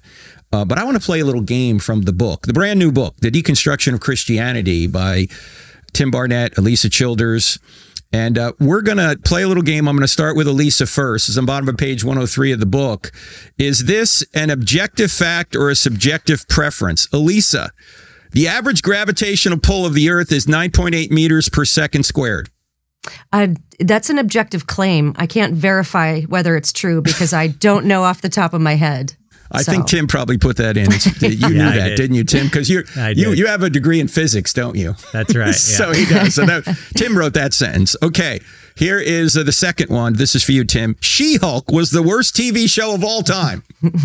[0.52, 2.92] Uh, but I want to play a little game from the book, the brand new
[2.92, 5.26] book, The Deconstruction of Christianity by
[5.92, 7.58] Tim Barnett, Alisa Childers.
[8.14, 9.88] And uh, we're going to play a little game.
[9.88, 11.28] I'm going to start with Alisa first.
[11.28, 13.10] It's on the bottom of page 103 of the book.
[13.58, 17.08] Is this an objective fact or a subjective preference?
[17.08, 17.70] Alisa,
[18.30, 22.50] the average gravitational pull of the Earth is 9.8 meters per second squared.
[23.32, 23.48] Uh,
[23.80, 25.12] that's an objective claim.
[25.16, 28.76] I can't verify whether it's true because I don't know off the top of my
[28.76, 29.16] head.
[29.52, 30.88] I So- think Tim probably put that in.
[31.20, 31.96] You knew Yeah, that, did.
[31.96, 32.46] didn't you, Tim?
[32.46, 32.82] Because you
[33.14, 34.96] you you have a degree in physics, don't you?
[35.12, 35.46] That's right.
[35.48, 35.52] Yeah.
[35.52, 36.34] so he does.
[36.34, 36.64] So that,
[36.96, 37.94] Tim wrote that sentence.
[38.02, 38.40] Okay,
[38.76, 40.14] here is uh, the second one.
[40.14, 40.96] This is for you, Tim.
[41.00, 43.62] She-Hulk was the worst TV show of all time.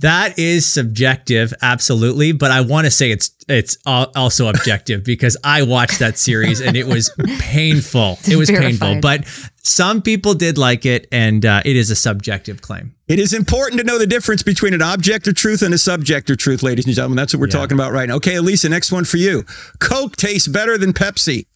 [0.00, 2.32] That is subjective, absolutely.
[2.32, 6.76] But I want to say it's it's also objective because I watched that series and
[6.76, 8.18] it was painful.
[8.28, 9.24] It was painful, but
[9.62, 12.94] some people did like it, and uh, it is a subjective claim.
[13.08, 16.62] It is important to know the difference between an objective truth and a subjective truth,
[16.62, 17.16] ladies and gentlemen.
[17.16, 17.52] That's what we're Yeah.
[17.60, 18.16] talking about right now.
[18.16, 19.44] Okay, Alisa, next one for you.
[19.78, 21.46] Coke tastes better than Pepsi.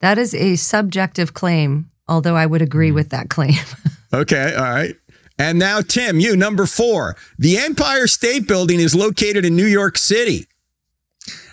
[0.00, 2.94] That is a subjective claim, although I would agree Hmm.
[2.96, 3.54] with that claim.
[4.12, 4.94] Okay, all right.
[5.38, 7.16] And now, Tim, you, number four.
[7.38, 10.46] The Empire State Building is located in New York City.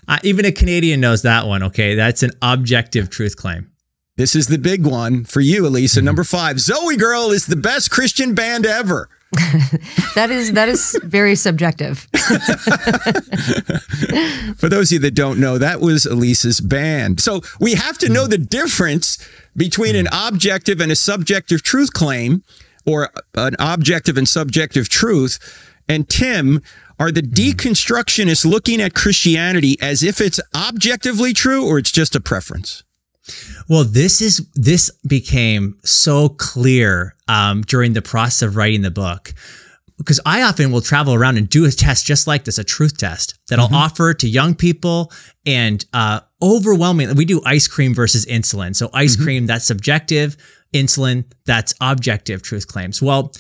[0.08, 1.64] Uh, even a Canadian knows that one.
[1.64, 3.72] Okay, that's an objective truth claim.
[4.18, 5.98] This is the big one for you, Alisa.
[5.98, 6.06] Mm-hmm.
[6.06, 6.58] Number five.
[6.58, 9.10] ZOEgirl is the best Christian band ever.
[10.16, 12.00] that is that is very subjective.
[14.58, 17.22] For those of you that don't know, that was Alisa's band.
[17.22, 18.32] So we have to know mm.
[18.32, 20.28] the difference between an mm.
[20.28, 22.44] objective and a subjective truth claim,
[22.86, 25.40] or an objective and subjective truth.
[25.88, 26.62] And Tim,
[27.00, 32.20] are the deconstructionists looking at Christianity as if it's objectively true or it's just a
[32.22, 32.84] preference?
[33.70, 39.34] Well, this is this became so clear um, during the process of writing the book
[40.02, 42.98] because I often will travel around and do a test just like this, a truth
[42.98, 45.12] test that I'll offer to young people,
[45.46, 48.76] and uh, overwhelmingly, we do ice cream versus insulin.
[48.76, 50.38] So ice cream that's subjective,
[50.74, 53.02] insulin that's objective truth claims.
[53.02, 53.34] Well.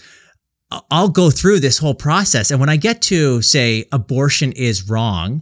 [0.89, 2.49] I'll go through this whole process.
[2.49, 5.41] And when I get to say abortion is wrong,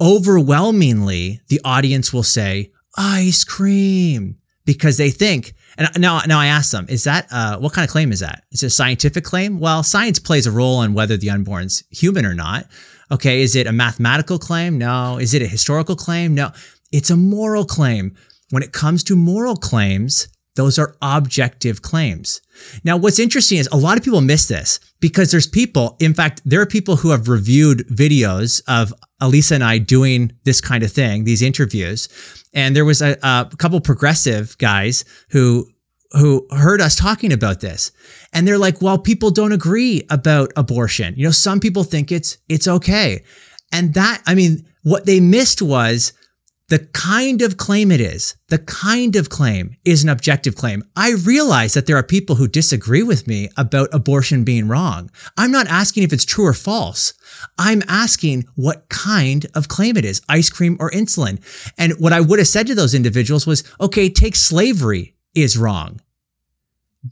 [0.00, 6.72] overwhelmingly the audience will say ice cream because they think and now now I ask
[6.72, 9.60] them is that uh, what kind of claim is that is it a scientific claim
[9.60, 12.66] well science plays a role in whether the unborn's human or not
[13.12, 16.50] okay is it a mathematical claim no is it a historical claim no
[16.90, 18.16] it's a moral claim
[18.50, 22.40] when it comes to moral claims those are objective claims
[22.84, 26.40] now what's interesting is a lot of people miss this because there's people in fact
[26.44, 28.92] there are people who have reviewed videos of
[29.24, 32.08] Alisa and I doing this kind of thing, these interviews.
[32.52, 35.68] And there was a, a couple progressive guys who
[36.12, 37.90] who heard us talking about this.
[38.32, 41.14] And they're like, well, people don't agree about abortion.
[41.16, 43.24] You know, some people think it's it's okay.
[43.72, 46.12] And that, I mean, what they missed was
[46.74, 50.82] the kind of claim it is, the kind of claim is an objective claim.
[50.96, 55.08] I realize that there are people who disagree with me about abortion being wrong.
[55.36, 57.14] I'm not asking if it's true or false.
[57.60, 61.38] I'm asking what kind of claim it is, ice cream or insulin.
[61.78, 66.00] And what I would have said to those individuals was, okay, take slavery is wrong.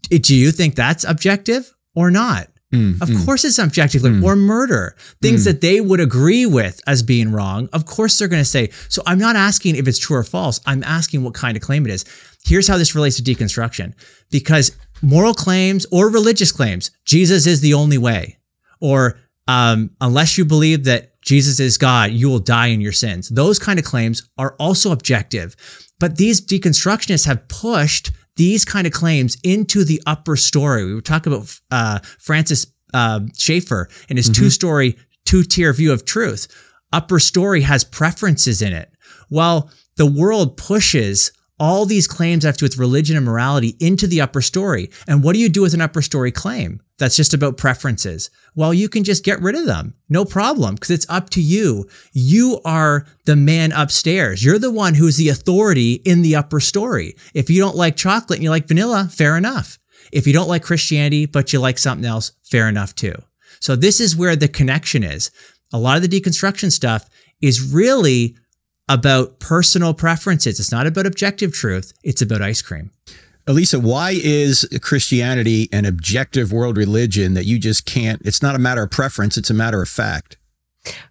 [0.08, 2.48] Do you think that's objective or not?
[2.72, 3.24] Mm, of mm.
[3.26, 4.22] course it's objective mm.
[4.24, 4.96] or murder.
[5.20, 7.68] Things that they would agree with as being wrong.
[7.72, 8.70] Of course they're going to say.
[8.88, 10.58] So I'm not asking if it's true or false.
[10.64, 12.04] I'm asking what kind of claim it is.
[12.44, 13.92] Here's how this relates to deconstruction.
[14.30, 18.38] Because moral claims or religious claims, Jesus is the only way.
[18.80, 23.28] Or um, unless you believe that Jesus is God, you will die in your sins.
[23.28, 25.56] Those kind of claims are also objective.
[26.00, 30.84] But these deconstructionists have pushed these kind of claims into the upper story.
[30.84, 35.92] We were talking about uh, Francis uh, Schaeffer and his two story, two tier view
[35.92, 36.48] of truth.
[36.92, 38.90] Upper story has preferences in it.
[39.30, 43.76] Well, the world pushes all these claims that have to do with religion and morality
[43.78, 44.90] into the upper story.
[45.06, 48.30] And what do you do with an upper story claim that's just about preferences?
[48.56, 49.94] Well, you can just get rid of them.
[50.08, 51.88] No problem, because it's up to you.
[52.12, 54.44] You are the man upstairs.
[54.44, 57.14] You're the one who's the authority in the upper story.
[57.32, 59.78] If you don't like chocolate and you like vanilla, fair enough.
[60.10, 63.14] If you don't like Christianity, but you like something else, fair enough too.
[63.60, 65.30] So this is where the connection is.
[65.72, 67.08] A lot of the deconstruction stuff
[67.40, 68.36] is really
[68.88, 70.58] about personal preferences.
[70.60, 71.92] It's not about objective truth.
[72.02, 72.90] It's about ice cream.
[73.46, 78.22] Alisa, why is Christianity an objective world religion that you just can't?
[78.24, 80.36] It's not a matter of preference, it's a matter of fact.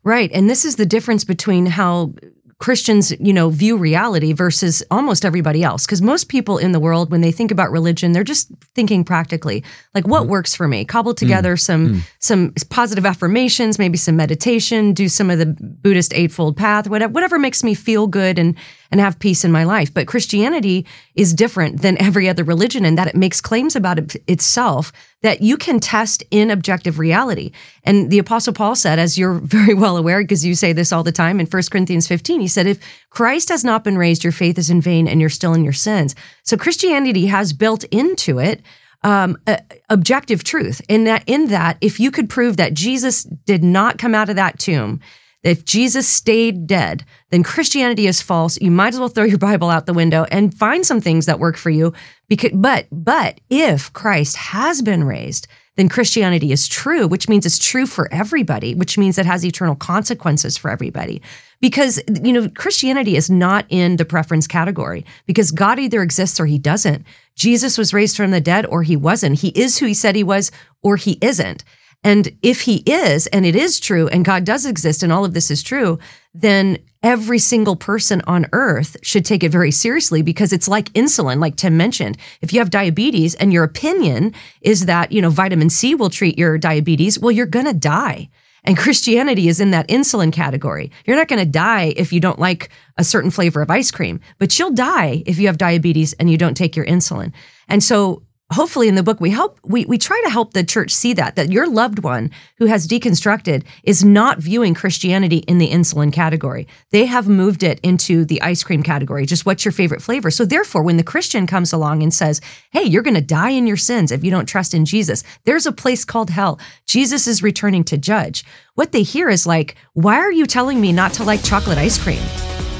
[0.04, 0.32] Right.
[0.34, 2.14] And this is the difference between how
[2.62, 5.86] Christians, you know, view reality versus almost everybody else.
[5.86, 9.64] Because most people in the world, when they think about religion, they're just thinking practically,
[9.96, 10.28] like what mm.
[10.28, 10.86] works for me.
[10.86, 11.60] Cobble together mm.
[11.60, 12.02] some mm.
[12.20, 15.48] some positive affirmations, maybe some meditation, do some of the
[15.82, 18.56] Buddhist Eightfold Path, whatever, whatever makes me feel good and
[18.92, 19.94] and have peace in my life.
[19.94, 24.16] But Christianity is different than every other religion in that it makes claims about it
[24.28, 27.52] itself that you can test in objective reality.
[27.84, 31.04] And the Apostle Paul said, as you're very well aware, because you say this all
[31.04, 34.34] the time in 1 Corinthians 15, he said, if Christ has not been raised, your
[34.34, 36.16] faith is in vain and you're still in your sins.
[36.44, 38.62] So Christianity has built into it
[39.04, 39.58] um, uh,
[39.90, 40.82] objective truth.
[40.88, 44.36] In that, in that, if you could prove that Jesus did not come out of
[44.36, 45.00] that tomb,
[45.44, 48.60] if Jesus stayed dead, then Christianity is false.
[48.62, 51.40] You might as well throw your Bible out the window and find some things that
[51.40, 51.94] work for you.
[52.28, 57.58] Because, but, but if Christ has been raised, then Christianity is true, which means it's
[57.58, 61.22] true for everybody, which means it has eternal consequences for everybody.
[61.60, 66.46] Because, you know, Christianity is not in the preference category because God either exists or
[66.46, 67.06] he doesn't.
[67.36, 69.40] Jesus was raised from the dead or he wasn't.
[69.40, 70.52] He is who he said he was
[70.84, 71.64] or he isn't.
[72.04, 75.34] And if he is, and it is true, and God does exist, and all of
[75.34, 76.00] this is true,
[76.34, 81.40] then every single person on earth should take it very seriously because it's like insulin,
[81.40, 82.18] like Tim mentioned.
[82.42, 86.38] If you have diabetes and your opinion is that, you know, vitamin C will treat
[86.38, 88.30] your diabetes, well, you're going to die.
[88.64, 90.92] And Christianity is in that insulin category.
[91.06, 94.20] You're not going to die if you don't like a certain flavor of ice cream,
[94.38, 97.34] but you'll die if you have diabetes and you don't take your insulin.
[97.68, 98.22] And so
[98.52, 101.36] hopefully in the book we help we, we try to help the church see that
[101.36, 106.68] that your loved one who has deconstructed is not viewing christianity in the insulin category.
[106.92, 110.32] They have moved it into the ice cream category just what's your favorite flavor?
[110.32, 112.42] So therefore when the christian comes along and says
[112.72, 115.66] hey you're going to die in your sins if you don't trust in jesus there's
[115.66, 116.60] a place called hell.
[116.86, 118.44] Jesus is returning to judge
[118.76, 122.02] what they hear is like why are you telling me not to like chocolate ice
[122.02, 122.22] cream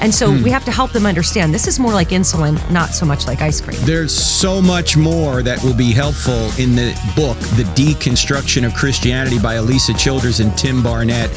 [0.02, 0.44] and so hmm.
[0.44, 3.40] we have to help them understand this is more like insulin, not so much like
[3.42, 3.78] ice cream.
[3.84, 9.38] There's so much more that will be helpful in the book, The Deconstruction of Christianity
[9.38, 11.30] by Alisa Childers and Tim Barnett.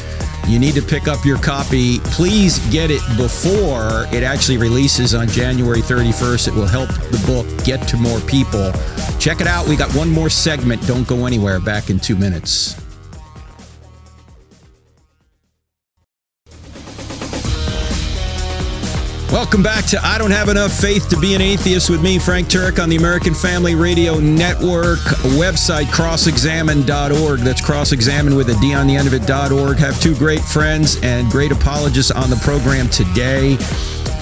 [0.47, 1.99] You need to pick up your copy.
[2.05, 6.47] Please get it before it actually releases on January 31st.
[6.47, 8.71] It will help the book get to more people.
[9.19, 9.67] Check it out.
[9.67, 10.85] We got one more segment.
[10.87, 11.59] Don't go anywhere.
[11.59, 12.84] Back in two minutes.
[19.31, 22.47] Welcome back to I Don't Have Enough Faith to Be an Atheist with me, Frank
[22.47, 24.99] Turek, on the American Family Radio Network
[25.35, 27.39] website, crossexamine.org.
[27.39, 29.77] That's crossexamine with a D on the end of it.org.
[29.77, 33.57] Have two great friends and great apologists on the program today.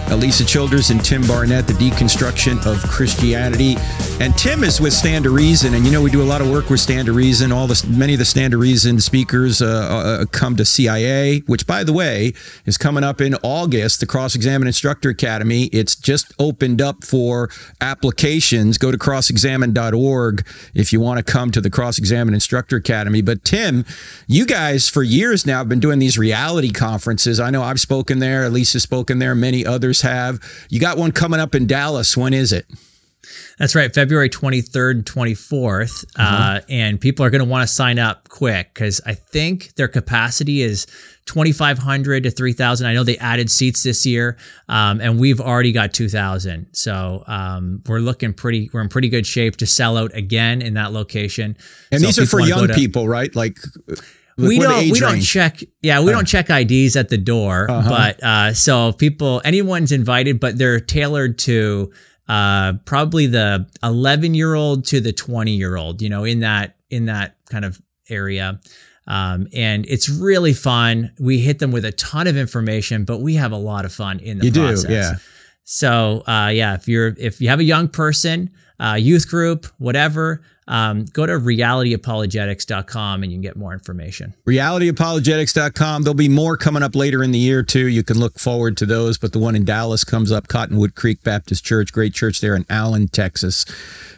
[0.07, 3.75] Alisa Childers and Tim Barnett, The Deconstruction of Christianity.
[4.19, 6.49] And Tim is with Stand to Reason, and you know we do a lot of
[6.49, 7.51] work with Stand to Reason.
[7.51, 11.65] All the many of the Stand to Reason speakers uh, uh, come to CIA, which,
[11.65, 12.33] by the way,
[12.65, 13.99] is coming up in August.
[13.99, 15.65] The Cross Examine Instructor Academy.
[15.65, 17.49] It's just opened up for
[17.81, 18.77] applications.
[18.77, 23.21] Go to crossexamine.org if you want to come to the Cross Examine Instructor Academy.
[23.21, 23.85] But Tim,
[24.27, 27.39] you guys for years now have been doing these reality conferences.
[27.39, 28.49] I know I've spoken there.
[28.49, 29.33] Alisa's spoken there.
[29.33, 30.39] Many others have.
[30.69, 32.17] You got one coming up in Dallas.
[32.17, 32.65] When is it?
[33.57, 36.05] That's right, February 23rd, 24th.
[36.15, 36.35] Uh-huh.
[36.35, 39.87] Uh, and people are going to want to sign up quick because I think their
[39.87, 40.87] capacity is
[41.25, 42.87] 2,500 to 3,000.
[42.87, 44.37] I know they added seats this year,
[44.67, 46.67] um, and we've already got 2,000.
[46.73, 50.73] So um, we're looking pretty, we're in pretty good shape to sell out again in
[50.73, 51.55] that location.
[51.91, 53.33] And so these are for young to, people, right?
[53.35, 53.57] Like,
[54.37, 57.89] we don't we don't check yeah we uh, don't check IDs at the door uh-huh.
[57.89, 61.91] but uh, so people anyone's invited but they're tailored to
[62.27, 66.77] uh, probably the 11 year old to the 20 year old you know in that
[66.89, 68.59] in that kind of area.
[69.05, 71.11] Um, and it's really fun.
[71.19, 74.19] We hit them with a ton of information but we have a lot of fun
[74.19, 75.13] in the you process do, yeah.
[75.63, 80.41] so uh, yeah if you're if you have a young person uh, youth group whatever
[80.67, 84.33] um, go to realityapologetics.com and you can get more information.
[84.47, 86.03] Realityapologetics.com.
[86.03, 87.87] There'll be more coming up later in the year, too.
[87.87, 91.23] You can look forward to those, but the one in Dallas comes up Cottonwood Creek
[91.23, 93.65] Baptist Church, great church there in Allen, Texas.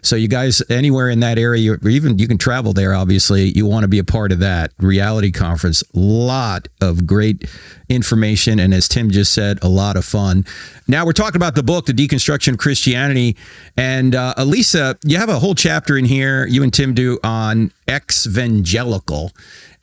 [0.01, 3.83] So, you guys, anywhere in that area, even you can travel there, obviously, you want
[3.83, 5.83] to be a part of that reality conference.
[5.93, 7.49] Lot of great
[7.89, 8.59] information.
[8.59, 10.45] And as Tim just said, a lot of fun.
[10.87, 13.35] Now we're talking about the book, The Deconstruction of Christianity.
[13.77, 17.71] And uh, Alisa, you have a whole chapter in here, you and Tim do, on
[17.87, 19.31] exvangelical.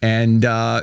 [0.02, 0.82] And uh,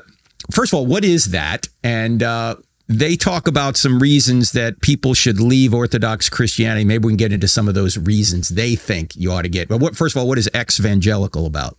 [0.52, 1.68] first of all, what is that?
[1.84, 2.56] And uh,
[2.88, 6.84] they talk about some reasons that people should leave Orthodox Christianity.
[6.84, 9.68] Maybe we can get into some of those reasons they think you ought to get.
[9.68, 11.78] But what, first of all, what is exvangelical about?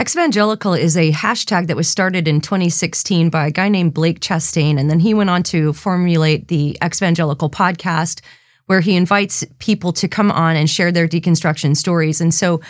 [0.00, 4.78] Exvangelical is a hashtag that was started in 2016 by a guy named Blake Chastain.
[4.78, 8.20] And then he went on to formulate the Exvangelical podcast,
[8.66, 12.20] where he invites people to come on and share their deconstruction stories.
[12.20, 12.60] And so,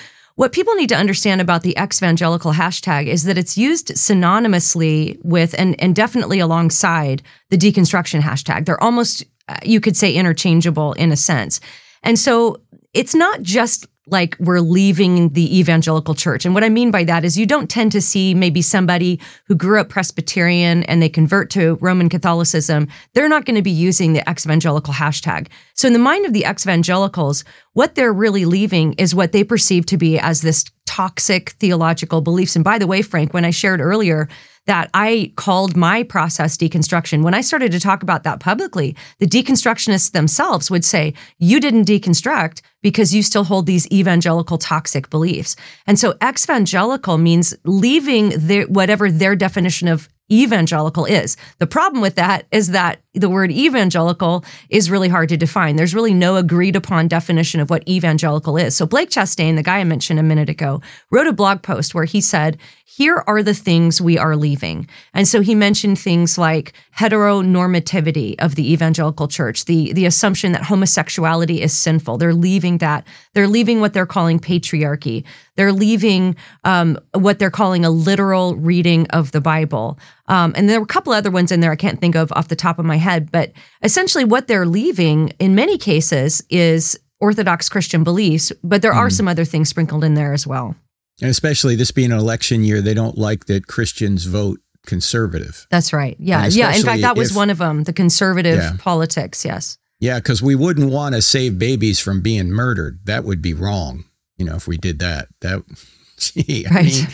[0.41, 5.55] what people need to understand about the Exvangelical hashtag is that it's used synonymously with
[5.59, 8.65] and, and definitely alongside the deconstruction hashtag.
[8.65, 11.61] They're almost, uh, you could say, interchangeable in a sense.
[12.03, 12.57] And so,
[12.95, 16.45] it's not just like we're leaving the evangelical church.
[16.45, 19.55] And what I mean by that is you don't tend to see maybe somebody who
[19.55, 22.89] grew up Presbyterian and they convert to Roman Catholicism.
[23.15, 25.49] They're not going to be using the ex evangelical hashtag.
[25.75, 29.45] So, in the mind of the ex evangelicals, what they're really leaving is what they
[29.45, 32.57] perceive to be as this toxic theological beliefs.
[32.57, 34.29] And by the way, Frank, when I shared earlier
[34.67, 37.23] that I called my process deconstruction.
[37.23, 41.87] When I started to talk about that publicly, the deconstructionists themselves would say, You didn't
[41.87, 45.57] deconstruct because you still hold these evangelical toxic beliefs.
[45.87, 48.33] And so evangelical means leaving
[48.69, 51.37] whatever their definition of evangelical is.
[51.59, 55.77] The problem with that is that the word evangelical is really hard to define.
[55.77, 58.77] There's really no agreed upon definition of what evangelical is.
[58.77, 62.05] So Blake Chastain, the guy I mentioned a minute ago, wrote a blog post where
[62.05, 62.59] he said,
[62.97, 64.85] here are the things we are leaving.
[65.15, 70.65] And so he mentioned things like heteronormativity of the evangelical church, the, the assumption that
[70.65, 72.19] homosexuality is sinful.
[72.19, 73.07] They're leaving that.
[73.33, 75.25] They're leaving what they're calling patriarchy.
[75.55, 76.35] They're leaving
[76.65, 79.97] um, what they're calling a literal reading of the Bible.
[80.27, 82.49] Um, and there were a couple other ones in there I can't think of off
[82.49, 83.31] the top of my head.
[83.31, 83.53] But
[83.85, 88.97] essentially, what they're leaving in many cases is Orthodox Christian beliefs, but there mm.
[88.97, 90.75] are some other things sprinkled in there as well.
[91.21, 95.67] And especially this being an election year, they don't like that Christians vote conservative.
[95.71, 96.17] That's right.
[96.19, 96.47] Yeah.
[96.47, 96.75] Yeah.
[96.75, 98.73] In fact, that was if, one of them, the conservative yeah.
[98.79, 99.45] politics.
[99.45, 99.79] Yes.
[99.99, 100.19] Yeah.
[100.19, 103.01] Because we wouldn't want to save babies from being murdered.
[103.05, 104.05] That would be wrong.
[104.39, 105.63] You know, if we did that, that,
[106.17, 107.07] gee, right.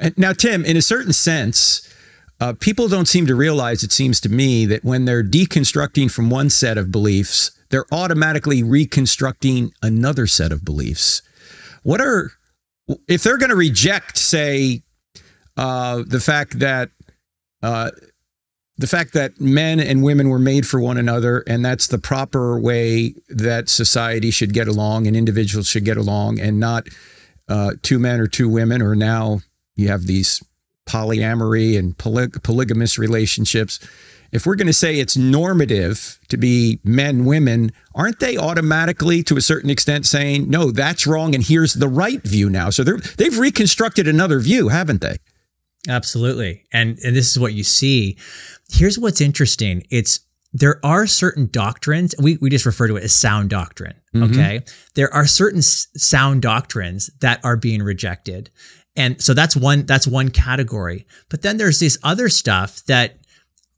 [0.00, 1.88] I mean, now, Tim, in a certain sense,
[2.40, 6.28] uh, people don't seem to realize, it seems to me, that when they're deconstructing from
[6.28, 11.22] one set of beliefs, they're automatically reconstructing another set of beliefs.
[11.82, 12.32] What are
[13.08, 14.82] if they're going to reject, say,
[15.56, 16.90] uh, the fact that
[17.62, 17.90] uh,
[18.78, 22.60] the fact that men and women were made for one another, and that's the proper
[22.60, 26.86] way that society should get along and individuals should get along, and not
[27.48, 29.40] uh, two men or two women, or now
[29.76, 30.42] you have these
[30.86, 33.80] polyamory and poly- polygamous relationships
[34.36, 39.36] if we're going to say it's normative to be men, women, aren't they automatically, to
[39.36, 42.70] a certain extent, saying, no, that's wrong and here's the right view now?
[42.70, 45.16] So they've reconstructed another view, haven't they?
[45.88, 46.64] Absolutely.
[46.72, 48.18] And, and this is what you see.
[48.70, 50.20] Here's what's interesting it's
[50.52, 53.94] there are certain doctrines, we, we just refer to it as sound doctrine.
[54.14, 54.32] Mm-hmm.
[54.32, 54.60] Okay.
[54.94, 58.50] There are certain s- sound doctrines that are being rejected.
[58.96, 61.06] And so that's one that's one category.
[61.28, 63.18] But then there's this other stuff that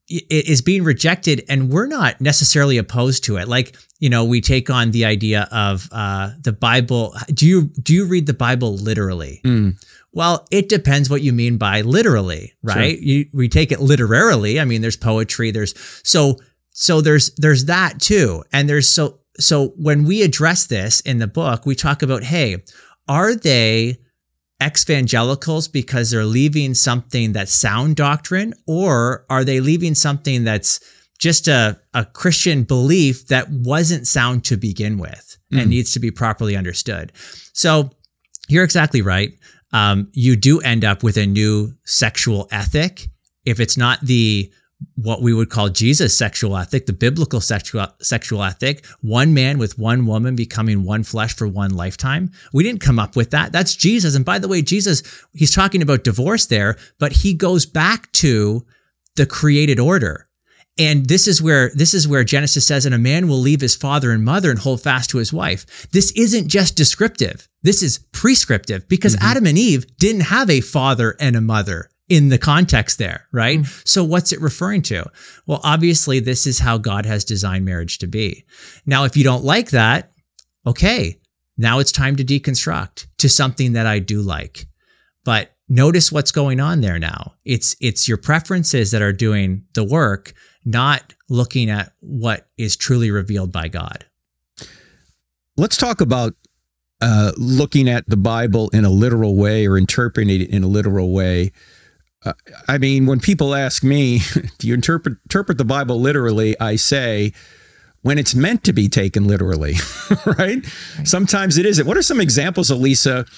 [0.09, 3.49] is being rejected and we're not necessarily opposed to it.
[3.49, 7.15] Like you know we take on the idea of uh, the bible.
[7.33, 9.41] Do you do you read the bible literally?
[9.45, 9.85] Mm.
[10.13, 12.97] well it depends what you mean by literally right?
[12.97, 13.05] Sure.
[13.05, 14.61] you, we take it literarily.
[14.61, 16.39] I mean there's poetry there's so
[16.73, 18.45] so there's there's that too.
[18.53, 22.63] And there's so so when we address this in the book we talk about hey
[23.09, 23.99] are they
[24.63, 30.81] evangelicals because they're leaving something that's sound doctrine, or are they leaving something that's
[31.19, 35.69] just a, a Christian belief that wasn't sound to begin with and mm.
[35.69, 37.13] needs to be properly understood?
[37.53, 37.91] So
[38.49, 39.33] you're exactly right.
[39.73, 43.09] Um, you do end up with a new sexual ethic.
[43.45, 44.53] If it's not the
[44.95, 49.79] what we would call Jesus sexual ethic, the biblical sexual sexual ethic, one man with
[49.79, 52.31] one woman becoming one flesh for one lifetime.
[52.53, 53.53] We didn't come up with that.
[53.53, 54.15] That's Jesus.
[54.15, 55.03] And by the way, Jesus,
[55.35, 58.65] he's talking about divorce there, but he goes back to
[59.17, 60.29] the created order.
[60.79, 63.75] And this is where this is where Genesis says, and a man will leave his
[63.75, 65.89] father and mother and hold fast to his wife.
[65.91, 67.49] This isn't just descriptive.
[67.63, 69.27] This is prescriptive because mm-hmm.
[69.27, 73.61] Adam and Eve didn't have a father and a mother in the context there, right?
[73.61, 73.87] Mm.
[73.87, 75.05] So what's it referring to?
[75.47, 78.45] Well, obviously, this is how God has designed marriage to be.
[78.87, 80.11] Now, if you don't like that,
[80.67, 81.19] okay,
[81.57, 84.67] now it's time to deconstruct to something that I do like.
[85.25, 87.35] But notice what's going on there now.
[87.45, 90.33] It's it's your preferences that are doing the work,
[90.65, 94.07] not looking at what is truly revealed by God.
[95.57, 96.35] Let's talk about
[97.01, 101.13] uh, looking at the Bible in a literal way or interpreting it in a literal
[101.13, 101.53] way.
[102.25, 102.33] Uh,
[102.67, 104.21] I mean, when people ask me,
[104.59, 106.59] do you interpret interpret the Bible literally?
[106.61, 107.33] I say,
[108.03, 109.75] when it's meant to be taken literally,
[110.27, 110.39] right?
[110.39, 110.67] right?
[111.05, 111.87] Sometimes it isn't.
[111.87, 113.29] What are some examples, Alisa,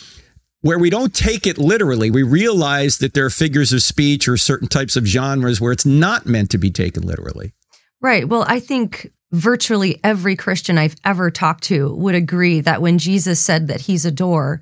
[0.62, 2.10] where we don't take it literally?
[2.10, 5.86] We realize that there are figures of speech or certain types of genres where it's
[5.86, 7.52] not meant to be taken literally.
[8.00, 8.28] Right.
[8.28, 13.40] Well, I think virtually every Christian I've ever talked to would agree that when Jesus
[13.40, 14.60] said that he's a door,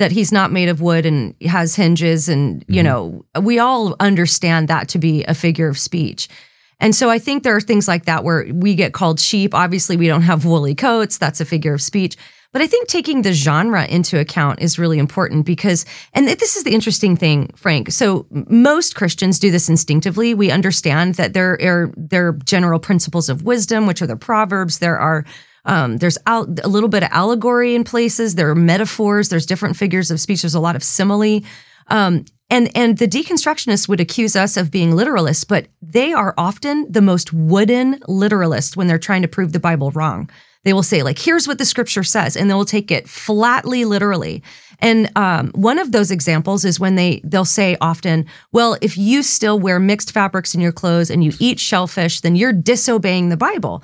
[0.00, 2.86] that he's not made of wood and has hinges and you mm-hmm.
[2.86, 6.28] know we all understand that to be a figure of speech
[6.80, 9.96] and so i think there are things like that where we get called sheep obviously
[9.96, 12.16] we don't have woolly coats that's a figure of speech
[12.52, 16.64] But I think taking the genre into account is really important because, and this is
[16.64, 17.92] the interesting thing, Frank.
[17.92, 20.34] So most Christians do this instinctively.
[20.34, 24.80] We understand that there are there are general principles of wisdom, which are the proverbs.
[24.80, 25.24] There are
[25.64, 28.34] um, there's a little bit of allegory in places.
[28.34, 29.28] There are metaphors.
[29.28, 30.42] There's different figures of speech.
[30.42, 31.40] There's a lot of simile.
[31.88, 36.90] Um, and and the deconstructionists would accuse us of being literalists, but they are often
[36.90, 40.28] the most wooden literalists when they're trying to prove the Bible wrong.
[40.64, 43.84] They will say like, "Here's what the Scripture says," and they will take it flatly
[43.84, 44.42] literally.
[44.80, 49.22] And um, one of those examples is when they they'll say often, "Well, if you
[49.22, 53.36] still wear mixed fabrics in your clothes and you eat shellfish, then you're disobeying the
[53.36, 53.82] Bible."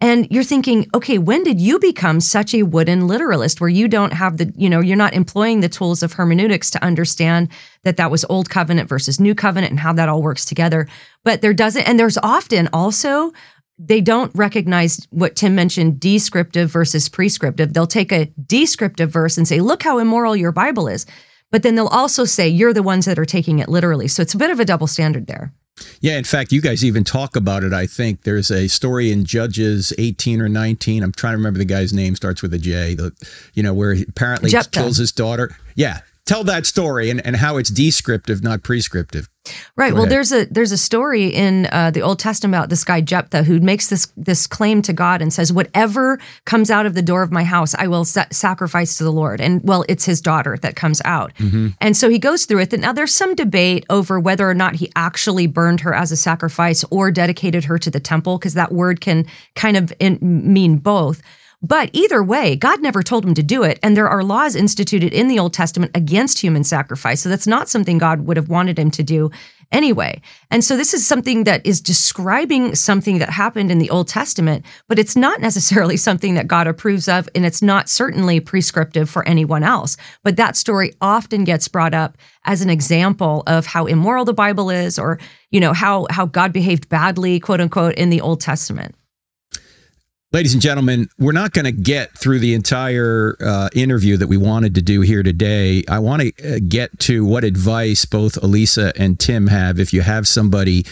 [0.00, 4.12] And you're thinking, okay, when did you become such a wooden literalist where you don't
[4.12, 7.48] have the, you know, you're not employing the tools of hermeneutics to understand
[7.82, 10.86] that that was old covenant versus new covenant and how that all works together.
[11.24, 13.32] But there doesn't, and there's often also,
[13.76, 17.72] they don't recognize what Tim mentioned descriptive versus prescriptive.
[17.72, 21.06] They'll take a descriptive verse and say, look how immoral your Bible is.
[21.50, 24.06] But then they'll also say, you're the ones that are taking it literally.
[24.06, 25.52] So it's a bit of a double standard there.
[26.00, 27.72] Yeah, in fact, you guys even talk about it.
[27.72, 31.02] I think there's a story in Judges 18 or 19.
[31.02, 32.14] I'm trying to remember the guy's name.
[32.16, 32.94] Starts with a J.
[32.94, 33.12] The,
[33.54, 34.70] you know, where he apparently Jephthah.
[34.70, 35.56] kills his daughter.
[35.74, 39.28] Yeah, tell that story and, and how it's descriptive, not prescriptive.
[39.76, 39.94] Right.
[39.94, 43.44] well, there's a there's a story in uh, the Old Testament about this guy Jephthah
[43.44, 47.22] who makes this this claim to God and says, "Whatever comes out of the door
[47.22, 50.58] of my house, I will sa- sacrifice to the Lord." And well, it's his daughter
[50.60, 51.68] that comes out, mm-hmm.
[51.80, 52.72] and so he goes through it.
[52.74, 56.16] And Now, there's some debate over whether or not he actually burned her as a
[56.16, 59.24] sacrifice or dedicated her to the temple, because that word can
[59.54, 61.22] kind of in, mean both.
[61.60, 63.80] But either way, God never told him to do it.
[63.82, 67.20] And there are laws instituted in the Old Testament against human sacrifice.
[67.20, 69.30] So that's not something God would have wanted him to do
[69.72, 70.20] anyway.
[70.50, 74.64] And so this is something that is describing something that happened in the Old Testament,
[74.86, 77.28] but it's not necessarily something that God approves of.
[77.34, 79.96] And it's not certainly prescriptive for anyone else.
[80.22, 84.70] But that story often gets brought up as an example of how immoral the Bible
[84.70, 85.18] is or,
[85.50, 88.94] you know, how, how God behaved badly, quote unquote, in the Old Testament.
[90.30, 94.36] Ladies and gentlemen, we're not going to get through the entire uh, interview that we
[94.36, 95.82] wanted to do here today.
[95.88, 99.80] I want to uh, get to what advice both Alisa and Tim have.
[99.80, 100.84] If you have somebody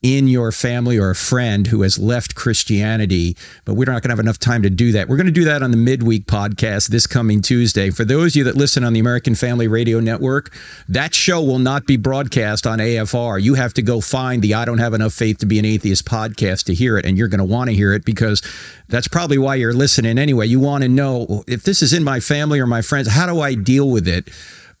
[0.00, 4.10] in your family or a friend who has left Christianity, but we're not going to
[4.10, 5.08] have enough time to do that.
[5.08, 7.90] We're going to do that on the midweek podcast this coming Tuesday.
[7.90, 10.54] For those of you that listen on the American Family Radio Network,
[10.88, 13.42] that show will not be broadcast on AFR.
[13.42, 16.04] You have to go find the I Don't Have Enough Faith to Be an Atheist
[16.04, 18.40] podcast to hear it, and you're going to want to hear it because
[18.88, 20.46] that's probably why you're listening anyway.
[20.46, 23.40] You want to know if this is in my family or my friends, how do
[23.40, 24.28] I deal with it?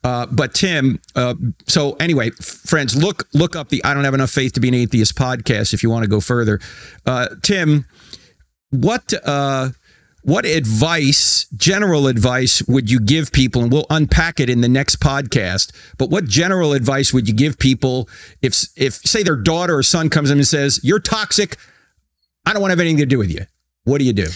[0.04, 1.34] Uh, but Tim, uh,
[1.66, 4.74] so anyway, friends, look look up the "I Don't Have Enough Faith to Be an
[4.74, 6.60] Atheist" podcast if you want to go further.
[7.04, 7.84] Uh, Tim,
[8.70, 9.70] what uh,
[10.22, 13.62] what advice, general advice, would you give people?
[13.62, 15.72] And we'll unpack it in the next podcast.
[15.96, 18.08] But what general advice would you give people
[18.40, 21.56] if if say their daughter or son comes in and says, "You're toxic.
[22.46, 23.46] I don't want to have anything to do with you."
[23.84, 24.28] What do you do?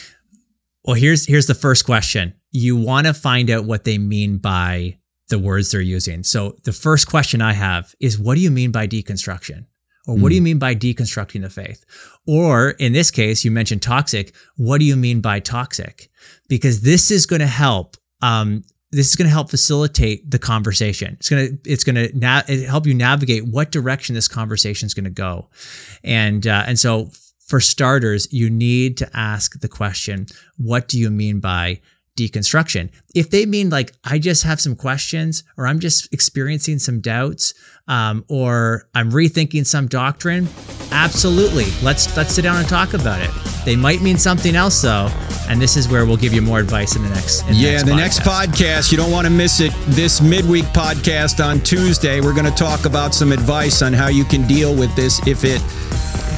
[0.84, 2.34] Well, here's here's the first question.
[2.50, 4.98] You want to find out what they mean by
[5.29, 6.23] the words they're using.
[6.23, 9.66] So the first question I have is what do you mean by deconstruction?
[10.07, 10.29] Or what mm.
[10.31, 10.45] do you hmm.
[10.45, 11.85] mean by deconstructing the faith?
[12.27, 14.35] Or in this case, you mentioned toxic.
[14.57, 16.11] What do you mean by toxic?
[16.49, 17.97] Because this is going to help.
[18.20, 21.16] Um, this is going to help facilitate the conversation.
[21.18, 24.93] It's going to it's going to na- help you navigate what direction this conversation is
[24.93, 25.49] going to go,
[26.05, 27.11] and uh, and so
[27.47, 30.27] for starters, you need to ask the question:
[30.59, 31.81] What do you mean by
[32.16, 32.90] deconstruction.
[33.14, 37.54] If they mean like I just have some questions or I'm just experiencing some doubts
[37.89, 40.49] um, or I'm rethinking some doctrine,
[40.91, 41.66] absolutely.
[41.83, 43.30] Let's let's sit down and talk about it.
[43.64, 45.09] They might mean something else though,
[45.49, 47.43] and this is where we'll give you more advice in the next.
[47.49, 48.47] In yeah, the next, the podcast.
[48.47, 48.93] next podcast.
[48.93, 49.72] You don't want to miss it.
[49.89, 54.24] This midweek podcast on Tuesday, we're going to talk about some advice on how you
[54.24, 55.61] can deal with this if it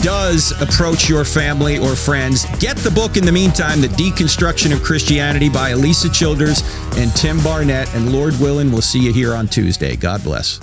[0.04, 4.82] does approach your family or friends, get the book in the meantime, The Deconstruction of
[4.82, 6.62] Christianity by Alisa Childers
[6.98, 7.92] and Tim Barnett.
[7.94, 9.96] And Lord willing, we'll see you here on Tuesday.
[9.96, 10.60] God bless.